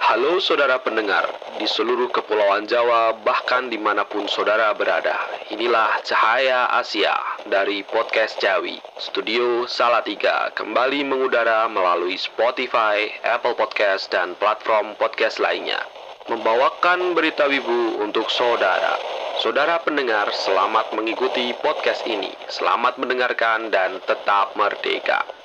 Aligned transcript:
Halo 0.00 0.40
saudara 0.40 0.80
pendengar 0.80 1.28
di 1.60 1.68
seluruh 1.68 2.08
kepulauan 2.08 2.64
Jawa 2.64 3.12
bahkan 3.20 3.68
di 3.68 3.76
mana 3.76 4.08
pun 4.08 4.24
saudara 4.24 4.72
berada 4.72 5.20
Inilah 5.52 6.00
Cahaya 6.00 6.72
Asia 6.72 7.12
dari 7.44 7.84
Podcast 7.84 8.40
Jawi 8.40 8.80
Studio 8.96 9.68
Salatiga 9.68 10.48
kembali 10.56 11.04
mengudara 11.04 11.68
melalui 11.68 12.16
Spotify, 12.16 13.12
Apple 13.20 13.52
Podcast, 13.52 14.08
dan 14.08 14.32
platform 14.40 14.96
podcast 14.96 15.44
lainnya 15.44 15.84
Membawakan 16.32 17.12
berita 17.12 17.44
wibu 17.52 18.00
untuk 18.00 18.32
saudara 18.32 18.96
Saudara 19.44 19.76
pendengar, 19.84 20.28
selamat 20.36 20.92
mengikuti 20.92 21.56
podcast 21.64 22.04
ini. 22.04 22.28
Selamat 22.52 23.00
mendengarkan 23.00 23.72
dan 23.72 23.96
tetap 24.04 24.52
merdeka. 24.52 25.39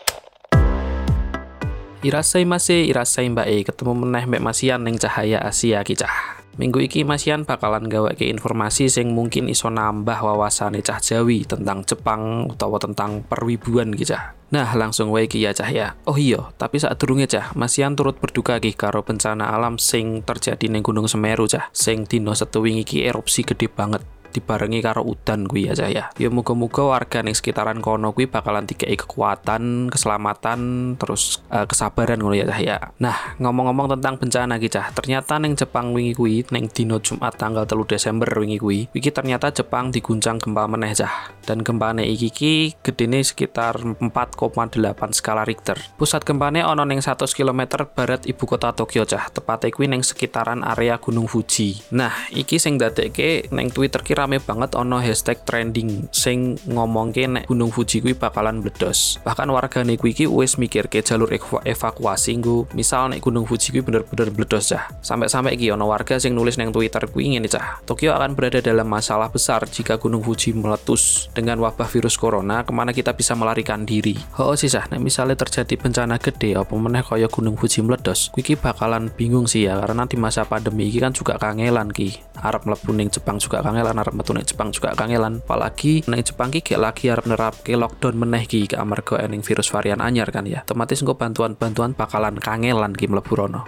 Irasai 2.06 2.46
masih 2.46 2.86
irasai 2.86 3.34
mbak 3.34 3.50
e 3.50 3.66
ketemu 3.66 4.06
meneh 4.06 4.30
mbak 4.30 4.46
masian 4.46 4.86
neng 4.86 5.02
cahaya 5.02 5.42
Asia 5.42 5.82
kicah. 5.82 6.38
Minggu 6.54 6.86
iki 6.86 7.02
masian 7.02 7.50
bakalan 7.50 7.90
gawe 7.90 8.14
ke 8.14 8.30
informasi 8.30 8.94
sing 8.94 9.10
mungkin 9.10 9.50
iso 9.50 9.74
nambah 9.74 10.22
wawasan 10.22 10.78
cah 10.86 11.02
Jawi 11.02 11.50
tentang 11.50 11.82
Jepang 11.82 12.46
utawa 12.46 12.78
tentang 12.78 13.26
perwibuan 13.26 13.90
kicah. 13.90 14.38
Nah, 14.54 14.70
langsung 14.78 15.10
wae 15.10 15.26
ya 15.26 15.50
cah 15.58 15.66
ya. 15.74 15.98
Oh 16.06 16.14
iya, 16.14 16.54
tapi 16.62 16.78
saat 16.78 17.02
durunge 17.02 17.26
cah, 17.26 17.50
masian 17.58 17.98
turut 17.98 18.22
berduka 18.22 18.62
ki 18.62 18.78
karo 18.78 19.02
bencana 19.02 19.50
alam 19.50 19.82
sing 19.82 20.22
terjadi 20.22 20.70
ning 20.70 20.86
Gunung 20.86 21.10
Semeru 21.10 21.50
cah. 21.50 21.74
Sing 21.74 22.06
dino 22.06 22.38
setu 22.38 22.62
wingi 22.62 22.86
iki 22.86 23.02
erupsi 23.02 23.42
gede 23.42 23.66
banget 23.66 24.06
dibarengi 24.36 24.84
karo 24.84 25.08
udan 25.08 25.48
kuwi 25.48 25.72
ya 25.72 25.74
cah 25.80 25.88
ya. 25.88 26.12
Muga-muga 26.28 26.84
warga 26.84 27.24
ning 27.24 27.32
sekitaran 27.32 27.80
kono 27.80 28.12
kuwi 28.12 28.28
bakalan 28.28 28.68
dikei 28.68 29.00
kekuatan, 29.00 29.88
keselamatan, 29.88 30.60
terus 31.00 31.40
uh, 31.48 31.64
kesabaran 31.64 32.20
ngono 32.20 32.36
ya 32.36 32.44
cah 32.52 32.60
ya. 32.60 32.78
Nah, 33.00 33.40
ngomong-ngomong 33.40 33.96
tentang 33.96 34.20
bencana 34.20 34.60
ki 34.60 34.68
cah, 34.68 34.92
ternyata 34.92 35.40
ning 35.40 35.56
Jepang 35.56 35.96
wingi 35.96 36.12
kuwi 36.12 36.44
ning 36.52 36.68
dino 36.68 37.00
Jumat 37.00 37.40
tanggal 37.40 37.64
3 37.64 37.88
Desember 37.88 38.28
wingi 38.36 38.60
kuwi, 38.60 38.80
iki 38.92 39.16
ternyata 39.16 39.48
Jepang 39.56 39.96
diguncang 39.96 40.44
gempa 40.44 40.68
meneh 40.68 40.92
cah. 40.92 41.32
Dan 41.48 41.64
gempane 41.64 42.04
iki 42.04 42.28
ki 42.34 42.54
gedene 42.84 43.24
sekitar 43.24 43.80
4,8 43.80 44.76
skala 45.16 45.48
Richter. 45.48 45.80
Pusat 45.96 46.28
gempane 46.28 46.66
ono 46.68 46.84
ning 46.84 47.00
100 47.00 47.32
km 47.32 47.88
barat 47.96 48.28
ibu 48.28 48.44
kota 48.44 48.76
Tokyo 48.76 49.08
cah, 49.08 49.32
tepatnya 49.32 49.72
kuwi 49.72 49.88
ning 49.88 50.04
sekitaran 50.04 50.66
area 50.66 51.00
Gunung 51.00 51.32
Fuji. 51.32 51.80
Nah, 51.96 52.12
iki 52.34 52.60
sing 52.60 52.76
dadekke 52.76 53.48
ning 53.54 53.72
Twitter 53.72 54.02
kira 54.02 54.25
rame 54.26 54.42
banget 54.42 54.74
ono 54.74 54.98
hashtag 54.98 55.46
trending 55.46 56.10
sing 56.10 56.58
ngomongke 56.66 57.30
nek 57.30 57.46
Gunung 57.46 57.70
Fuji 57.70 58.02
kuwi 58.02 58.18
bakalan 58.18 58.58
meledos. 58.58 59.22
Bahkan 59.22 59.46
warga 59.54 59.86
nih 59.86 60.02
kuwi 60.02 60.26
wis 60.26 60.58
mikir 60.58 60.90
ke 60.90 61.06
jalur 61.06 61.30
evakuasi 61.62 62.42
nggo 62.42 62.66
misal 62.74 63.14
nek 63.14 63.22
Gunung 63.22 63.46
Fuji 63.46 63.70
kuwi 63.70 63.86
bener-bener 63.86 64.34
meledos 64.34 64.74
cah. 64.74 64.90
Sampai-sampai 65.06 65.54
iki 65.54 65.70
ono 65.70 65.86
warga 65.86 66.18
sing 66.18 66.34
nulis 66.34 66.58
neng 66.58 66.74
Twitter 66.74 67.06
kuwi 67.06 67.38
ngene 67.38 67.46
cah. 67.46 67.86
Tokyo 67.86 68.18
akan 68.18 68.34
berada 68.34 68.66
dalam 68.66 68.90
masalah 68.90 69.30
besar 69.30 69.62
jika 69.70 70.02
Gunung 70.02 70.26
Fuji 70.26 70.58
meletus 70.58 71.30
dengan 71.38 71.62
wabah 71.62 71.86
virus 71.86 72.18
corona 72.18 72.66
ke 72.66 72.74
mana 72.74 72.98
kita 72.98 73.14
bisa 73.14 73.38
melarikan 73.38 73.86
diri. 73.86 74.18
Oh 74.42 74.58
sih 74.58 74.74
cah, 74.74 74.90
nek 74.90 75.06
misalnya 75.06 75.38
terjadi 75.38 75.78
bencana 75.78 76.18
gede 76.18 76.58
apa 76.58 76.74
meneh 76.74 77.06
kaya 77.06 77.30
Gunung 77.30 77.62
Fuji 77.62 77.86
meledos, 77.86 78.34
kuwi 78.34 78.58
bakalan 78.58 79.14
bingung 79.14 79.46
sih 79.46 79.70
ya 79.70 79.78
karena 79.78 80.10
di 80.10 80.18
masa 80.18 80.50
pandemi 80.50 80.90
ini 80.90 80.98
kan 80.98 81.14
juga 81.14 81.38
kangelan 81.38 81.94
ki. 81.94 82.42
Arab 82.42 82.66
mlebu 82.66 82.90
ning 82.90 83.14
Jepang 83.14 83.38
juga 83.38 83.62
kangelan 83.62 84.02
Arab 84.02 84.15
metu 84.16 84.32
ning 84.32 84.48
Jepang 84.48 84.72
juga 84.72 84.96
kangelan. 84.96 85.44
Apalagi 85.44 86.08
ning 86.08 86.24
Jepang 86.24 86.50
ki 86.50 86.64
gak 86.64 86.80
lagi 86.80 87.12
arep 87.12 87.28
nerapke 87.28 87.76
lockdown 87.76 88.16
meneh 88.16 88.48
ki 88.48 88.72
amarga 88.80 89.20
ening 89.22 89.44
virus 89.44 89.68
varian 89.70 90.00
anyar 90.00 90.32
kan 90.32 90.48
ya. 90.48 90.64
Otomatis 90.64 91.04
engko 91.04 91.20
bantuan-bantuan 91.20 91.94
bakalan 91.94 92.40
kangelan 92.40 92.96
ki 92.96 93.12
mlebu 93.12 93.34
rono 93.36 93.68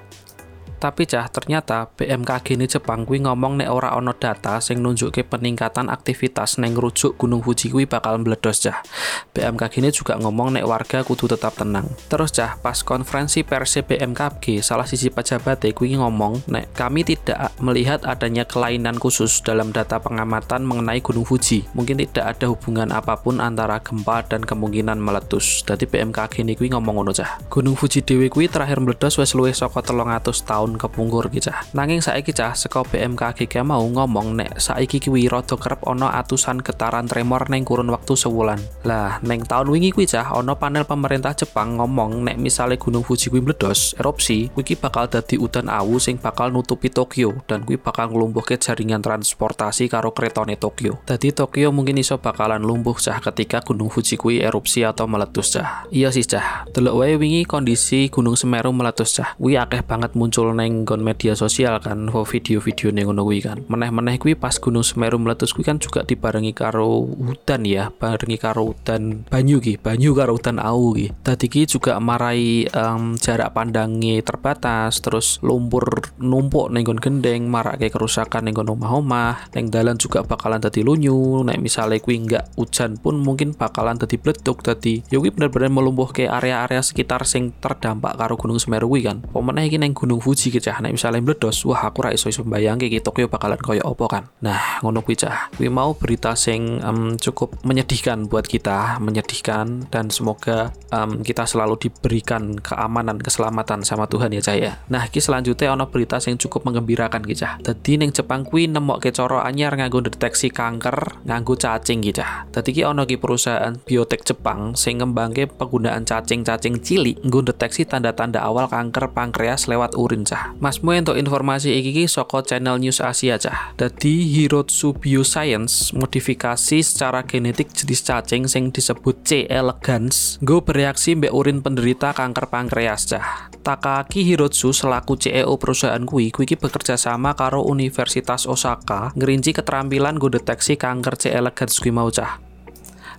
tapi 0.78 1.10
cah 1.10 1.26
ternyata 1.26 1.90
BMKG 1.98 2.54
ini 2.54 2.70
Jepang 2.70 3.02
kuwi 3.02 3.26
ngomong 3.26 3.58
nek 3.58 3.70
ora 3.74 3.98
ono 3.98 4.14
data 4.14 4.62
sing 4.62 4.86
nunjukke 4.86 5.26
peningkatan 5.26 5.90
aktivitas 5.90 6.62
neng 6.62 6.78
rujuk 6.78 7.18
Gunung 7.18 7.42
Fuji 7.42 7.74
kuwi 7.74 7.90
bakal 7.90 8.22
meledos 8.22 8.62
cah. 8.62 8.86
BMKG 9.34 9.82
ini 9.82 9.90
juga 9.90 10.22
ngomong 10.22 10.54
nek 10.54 10.66
warga 10.70 11.02
kudu 11.02 11.34
tetap 11.34 11.58
tenang. 11.58 11.90
Terus 12.06 12.30
cah 12.30 12.62
pas 12.62 12.78
konferensi 12.86 13.42
pers 13.42 13.82
BMKG 13.82 14.62
salah 14.62 14.86
sisi 14.86 15.10
pejabat 15.10 15.66
kuwi 15.74 15.98
ngomong 15.98 16.46
nek 16.46 16.78
kami 16.78 17.02
tidak 17.02 17.58
melihat 17.58 18.06
adanya 18.06 18.46
kelainan 18.46 19.02
khusus 19.02 19.42
dalam 19.42 19.74
data 19.74 19.98
pengamatan 19.98 20.62
mengenai 20.62 21.02
Gunung 21.02 21.26
Fuji. 21.26 21.66
Mungkin 21.74 21.98
tidak 22.06 22.38
ada 22.38 22.54
hubungan 22.54 22.94
apa 22.94 23.18
pun 23.18 23.42
antara 23.42 23.82
gempa 23.82 24.22
dan 24.30 24.46
kemungkinan 24.46 25.02
meletus. 25.02 25.66
Jadi 25.66 25.90
BMKG 25.90 26.46
ini 26.46 26.54
kuwi 26.54 26.70
ngomong 26.70 27.02
ngono 27.02 27.12
cah. 27.18 27.42
Gunung 27.50 27.74
Fuji 27.74 28.06
dewi 28.06 28.30
kuwi 28.30 28.46
terakhir 28.46 28.78
meledos 28.78 29.18
wes 29.18 29.34
luwih 29.34 29.58
saka 29.58 29.82
300 29.82 30.22
tahun 30.46 30.67
tahun 30.68 30.76
kepungkur 30.84 31.32
ki 31.32 31.48
cah. 31.48 31.64
Nanging 31.72 32.04
saiki 32.04 32.36
cah 32.36 32.52
saka 32.52 32.84
BMKG 32.84 33.48
ki 33.48 33.64
mau 33.64 33.80
ngomong 33.80 34.36
nek 34.36 34.60
saiki 34.60 35.00
ki 35.00 35.08
rada 35.32 35.56
kerep 35.56 35.80
ana 35.88 36.12
atusan 36.20 36.60
getaran 36.60 37.08
tremor 37.08 37.48
neng 37.48 37.64
kurun 37.64 37.88
waktu 37.88 38.20
sewulan. 38.20 38.60
Lah, 38.84 39.24
neng 39.24 39.48
tahun 39.48 39.72
wingi 39.72 39.96
kuwi 39.96 40.04
cah 40.04 40.28
ana 40.36 40.60
panel 40.60 40.84
pemerintah 40.84 41.32
Jepang 41.32 41.80
ngomong 41.80 42.28
nek 42.28 42.36
misalnya 42.36 42.76
Gunung 42.76 43.08
Fuji 43.08 43.32
kuwi 43.32 43.40
meledos, 43.40 43.96
erupsi, 43.96 44.52
kuwi 44.52 44.76
bakal 44.76 45.08
dadi 45.08 45.40
udan 45.40 45.72
awu 45.72 46.04
sing 46.04 46.20
bakal 46.20 46.52
nutupi 46.52 46.92
Tokyo 46.92 47.40
dan 47.48 47.64
kuwi 47.64 47.80
bakal 47.80 48.12
nglumpuhke 48.12 48.60
jaringan 48.60 49.00
transportasi 49.00 49.88
karo 49.88 50.12
kretone 50.12 50.60
Tokyo. 50.60 51.00
Dadi 51.08 51.32
Tokyo 51.32 51.72
mungkin 51.72 51.96
iso 51.96 52.20
bakalan 52.20 52.60
lumpuh 52.60 53.00
cah 53.00 53.24
ketika 53.24 53.64
Gunung 53.64 53.88
Fuji 53.88 54.20
kuwi 54.20 54.44
erupsi 54.44 54.84
atau 54.84 55.08
meletus 55.08 55.56
cah. 55.56 55.88
Iya 55.96 56.12
sih 56.12 56.28
cah. 56.28 56.68
Delok 56.76 57.00
wingi 57.16 57.48
kondisi 57.48 58.12
Gunung 58.12 58.36
Semeru 58.36 58.76
meletus 58.76 59.16
cah. 59.16 59.32
Kuwi 59.40 59.56
akeh 59.56 59.80
banget 59.86 60.18
muncul 60.18 60.57
neng 60.58 60.90
media 60.98 61.38
sosial 61.38 61.78
kan 61.78 62.10
video-video 62.10 62.90
ning 62.90 63.06
ngono 63.06 63.22
kuwi 63.24 63.46
kan. 63.46 63.62
Meneh-meneh 63.70 64.18
kuwi 64.18 64.34
pas 64.34 64.58
Gunung 64.58 64.82
Semeru 64.82 65.22
meletus 65.22 65.54
kuwi 65.54 65.64
kan 65.70 65.78
juga 65.78 66.02
dibarengi 66.02 66.58
karo 66.58 67.06
hutan 67.06 67.62
ya 67.62 67.94
barengi 67.94 68.42
karo 68.42 68.74
hutan 68.74 69.28
banyu 69.30 69.62
ki 69.62 69.78
banyu 69.78 70.18
karo 70.18 70.40
hutan 70.40 70.58
au 70.58 70.98
ki 70.98 71.14
dadi 71.22 71.46
ki 71.46 71.70
juga 71.70 72.02
marai 72.02 72.66
um, 72.74 73.14
jarak 73.20 73.54
pandangnya 73.54 74.18
terbatas 74.26 74.98
terus 75.04 75.38
lumpur 75.46 76.16
numpuk 76.18 76.74
ning 76.74 76.82
gon 76.82 76.98
gendeng 76.98 77.46
marake 77.46 77.94
kerusakan 77.94 78.50
ning 78.50 78.58
gon 78.58 78.74
omah-omah 78.74 79.54
ning 79.54 79.70
dalan 79.70 80.00
juga 80.02 80.26
bakalan 80.26 80.58
dadi 80.58 80.82
lunyu. 80.82 81.46
Nek 81.46 81.62
misalnya 81.62 82.02
kuwi 82.02 82.26
nggak 82.26 82.58
hujan 82.58 82.98
pun 82.98 83.22
mungkin 83.22 83.54
bakalan 83.54 84.00
dadi 84.02 84.18
bleduk 84.18 84.66
dadi 84.66 85.06
ya 85.14 85.22
kuwi 85.22 85.30
bener-bener 85.30 85.70
melumpuh 85.70 86.10
ke 86.10 86.26
area-area 86.26 86.82
sekitar 86.82 87.28
sing 87.30 87.54
terdampak 87.62 88.18
karo 88.18 88.40
Gunung 88.40 88.58
Semeru 88.58 88.90
kuwi 88.90 89.06
kan. 89.06 89.22
Pemeneh 89.22 89.70
iki 89.70 89.78
ning 89.78 89.94
Gunung 89.94 90.24
Fuji 90.24 90.47
siji 90.48 90.64
cah. 90.64 90.80
Nek 90.80 90.96
misalnya 90.96 91.20
meledos 91.20 91.68
wah 91.68 91.92
aku 91.92 92.08
ra 92.08 92.16
iso 92.16 92.32
iso 92.32 92.48
bayangke 92.48 92.88
iki 92.88 93.04
Tokyo 93.04 93.28
bakalan 93.28 93.60
koyo 93.60 93.84
opo 93.84 94.08
kan? 94.08 94.32
Nah 94.40 94.80
ngono 94.80 95.04
kuwi 95.04 95.20
cah. 95.20 95.52
Kuwi 95.60 95.68
mau 95.68 95.92
berita 95.92 96.40
sing 96.40 96.80
um, 96.80 97.20
cukup 97.20 97.60
menyedihkan 97.68 98.32
buat 98.32 98.48
kita 98.48 99.04
menyedihkan 99.04 99.92
dan 99.92 100.08
semoga 100.08 100.72
um, 100.96 101.20
kita 101.20 101.44
selalu 101.44 101.76
diberikan 101.76 102.56
keamanan 102.56 103.20
keselamatan 103.20 103.84
sama 103.84 104.08
Tuhan 104.08 104.32
ya 104.32 104.42
cah 104.42 104.56
ya. 104.56 104.72
Nah 104.88 105.04
iki 105.04 105.20
selanjutnya 105.20 105.76
ono 105.76 105.92
berita 105.92 106.24
sing 106.24 106.40
cukup 106.40 106.64
menggembirakan 106.64 107.28
ki 107.28 107.36
cah. 107.36 107.60
Dadi 107.60 108.00
ning 108.00 108.16
Jepang 108.16 108.48
kuwi 108.48 108.72
nemokke 108.72 109.12
cara 109.12 109.44
anyar 109.44 109.76
nganggo 109.76 110.08
deteksi 110.08 110.48
kanker 110.48 111.28
nganggo 111.28 111.60
cacing 111.60 112.00
ki 112.00 112.14
cah. 112.16 112.48
Dadi 112.56 112.72
ki 112.72 112.88
ono 112.88 113.04
ki 113.04 113.20
perusahaan 113.20 113.76
biotek 113.76 114.24
Jepang 114.24 114.80
sing 114.80 115.04
ngembangke 115.04 115.50
penggunaan 115.50 116.08
cacing-cacing 116.08 116.80
cilik 116.80 117.20
nggo 117.26 117.52
deteksi 117.52 117.84
tanda-tanda 117.84 118.40
awal 118.46 118.70
kanker 118.70 119.12
pankreas 119.12 119.66
lewat 119.66 119.98
urin 119.98 120.24
cah 120.24 120.37
cah. 120.38 120.54
Masmu 120.62 120.94
untuk 120.94 121.18
informasi 121.18 121.74
iki 121.74 122.06
soko 122.06 122.46
channel 122.46 122.78
News 122.78 123.02
Asia 123.02 123.42
cah. 123.42 123.74
Dadi 123.74 124.30
Hirotsu 124.30 124.94
Bioscience 124.94 125.98
modifikasi 125.98 126.78
secara 126.86 127.26
genetik 127.26 127.74
jenis 127.74 128.06
cacing 128.06 128.46
sing 128.46 128.70
disebut 128.70 129.26
C 129.26 129.50
elegans 129.50 130.38
go 130.46 130.62
bereaksi 130.62 131.18
mbek 131.18 131.34
urin 131.34 131.66
penderita 131.66 132.14
kanker 132.14 132.54
pankreas 132.54 133.10
cah. 133.10 133.50
Takaki 133.66 134.24
Hirotsu 134.24 134.72
selaku 134.72 135.18
CEO 135.20 135.58
perusahaan 135.60 136.06
kui, 136.06 136.30
kui 136.32 136.48
bekerja 136.48 136.96
sama 136.96 137.36
karo 137.36 137.66
Universitas 137.66 138.48
Osaka 138.48 139.12
ngerinci 139.18 139.58
keterampilan 139.58 140.22
go 140.22 140.30
deteksi 140.30 140.78
kanker 140.78 141.18
C 141.18 141.34
elegans 141.34 141.82
kui 141.82 141.92
mau 141.92 142.08
cah 142.14 142.47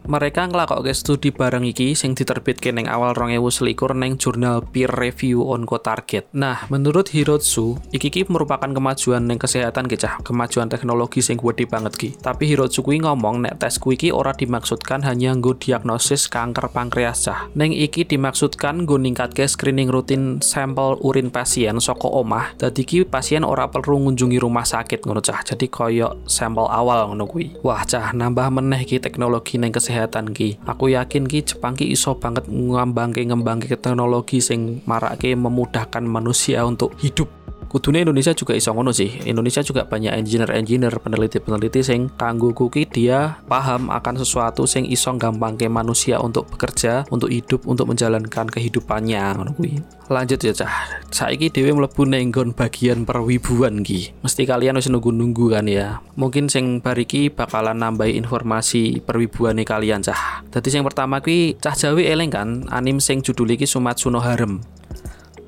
mereka 0.09 0.49
ngelakokke 0.49 0.97
studi 0.97 1.29
bareng 1.29 1.69
iki 1.69 1.93
sing 1.93 2.17
diterbitke 2.17 2.73
ning 2.73 2.89
awal 2.89 3.13
2021 3.13 3.77
neng 3.93 4.17
jurnal 4.17 4.65
peer 4.65 4.89
review 4.89 5.45
on 5.45 5.69
target. 5.69 6.33
Nah, 6.33 6.65
menurut 6.73 7.13
Hirotsu, 7.13 7.77
iki 7.93 8.09
ki 8.09 8.25
merupakan 8.33 8.73
kemajuan 8.73 9.29
neng 9.29 9.37
kesehatan 9.37 9.85
kecah, 9.85 10.25
kemajuan 10.25 10.73
teknologi 10.73 11.21
sing 11.21 11.37
gede 11.37 11.69
banget 11.69 11.93
ki. 12.01 12.09
Tapi 12.25 12.49
Hirotsu 12.49 12.81
kuwi 12.81 13.05
ngomong 13.05 13.45
nek 13.45 13.61
tes 13.61 13.77
kuwi 13.77 14.01
iki 14.01 14.09
ora 14.09 14.33
dimaksudkan 14.33 15.05
hanya 15.05 15.37
nggo 15.37 15.61
diagnosis 15.61 16.25
kanker 16.33 16.73
pankreas 16.73 17.29
cah. 17.29 17.53
Neng 17.53 17.77
iki 17.77 18.09
dimaksudkan 18.09 18.89
nggo 18.89 18.97
ningkatke 18.97 19.45
screening 19.45 19.93
rutin 19.93 20.41
sampel 20.41 20.97
urin 21.05 21.29
pasien 21.29 21.77
saka 21.85 22.09
omah. 22.09 22.57
Dadi 22.57 22.89
ki 22.89 23.05
pasien 23.05 23.45
ora 23.45 23.69
perlu 23.69 24.09
ngunjungi 24.09 24.41
rumah 24.41 24.65
sakit 24.65 25.05
ngono 25.05 25.21
cah. 25.21 25.45
Jadi 25.45 25.69
koyo 25.69 26.25
sampel 26.25 26.65
awal 26.65 27.13
ngono 27.13 27.29
kuwi. 27.29 27.61
Wah 27.61 27.85
cah, 27.85 28.17
nambah 28.17 28.49
meneh 28.49 28.89
ki 28.89 29.05
teknologi 29.05 29.61
neng 29.61 29.77
kesehatan 29.77 29.98
kesehatan 29.99 30.31
ki. 30.31 30.63
Aku 30.63 30.95
yakin 30.95 31.27
ki 31.27 31.43
Jepang 31.43 31.75
ki 31.75 31.91
iso 31.91 32.15
banget 32.15 32.47
ngembangke 32.47 33.27
ngembangke 33.27 33.75
teknologi 33.75 34.39
sing 34.39 34.87
marake 34.87 35.35
memudahkan 35.35 36.07
manusia 36.07 36.63
untuk 36.63 36.95
hidup 37.03 37.27
kudune 37.69 38.03
Indonesia 38.03 38.33
juga 38.33 38.57
iso 38.57 38.73
ngono 38.73 38.91
sih. 38.91 39.29
Indonesia 39.29 39.61
juga 39.61 39.85
banyak 39.85 40.17
engineer-engineer, 40.17 40.99
peneliti-peneliti 40.99 41.85
sing 41.85 42.09
kanggo 42.17 42.57
kuki 42.57 42.89
dia 42.89 43.39
paham 43.47 43.93
akan 43.93 44.15
sesuatu 44.19 44.65
sing 44.65 44.89
iso 44.89 45.13
gampangke 45.15 45.69
manusia 45.69 46.19
untuk 46.19 46.49
bekerja, 46.49 47.05
untuk 47.13 47.29
hidup, 47.29 47.69
untuk 47.69 47.93
menjalankan 47.93 48.49
kehidupannya 48.49 49.23
ngono 49.37 49.53
kuwi. 49.55 49.79
Lanjut 50.09 50.41
ya 50.41 50.57
cah. 50.57 50.73
Saiki 51.13 51.53
dhewe 51.53 51.77
mlebu 51.77 52.09
nenggon 52.09 52.57
bagian 52.57 53.05
perwibuan 53.05 53.85
ki. 53.85 54.17
Mesti 54.25 54.49
kalian 54.49 54.81
wis 54.81 54.89
nunggu-nunggu 54.89 55.53
kan 55.53 55.69
ya. 55.69 56.01
Mungkin 56.17 56.49
sing 56.49 56.81
bariki 56.81 57.29
bakalan 57.29 57.77
nambahi 57.77 58.17
informasi 58.17 59.05
perwibuane 59.05 59.69
kalian 59.69 60.01
cah. 60.01 60.41
Dadi 60.49 60.73
sing 60.73 60.81
pertama 60.81 61.21
kuwi 61.21 61.61
cah 61.61 61.77
Jawi 61.77 62.09
eleng 62.09 62.33
kan 62.33 62.49
anim 62.73 63.05
sing 63.05 63.21
judul 63.21 63.53
iki 63.53 63.69
Sumatsuno 63.69 64.25
Harem. 64.25 64.65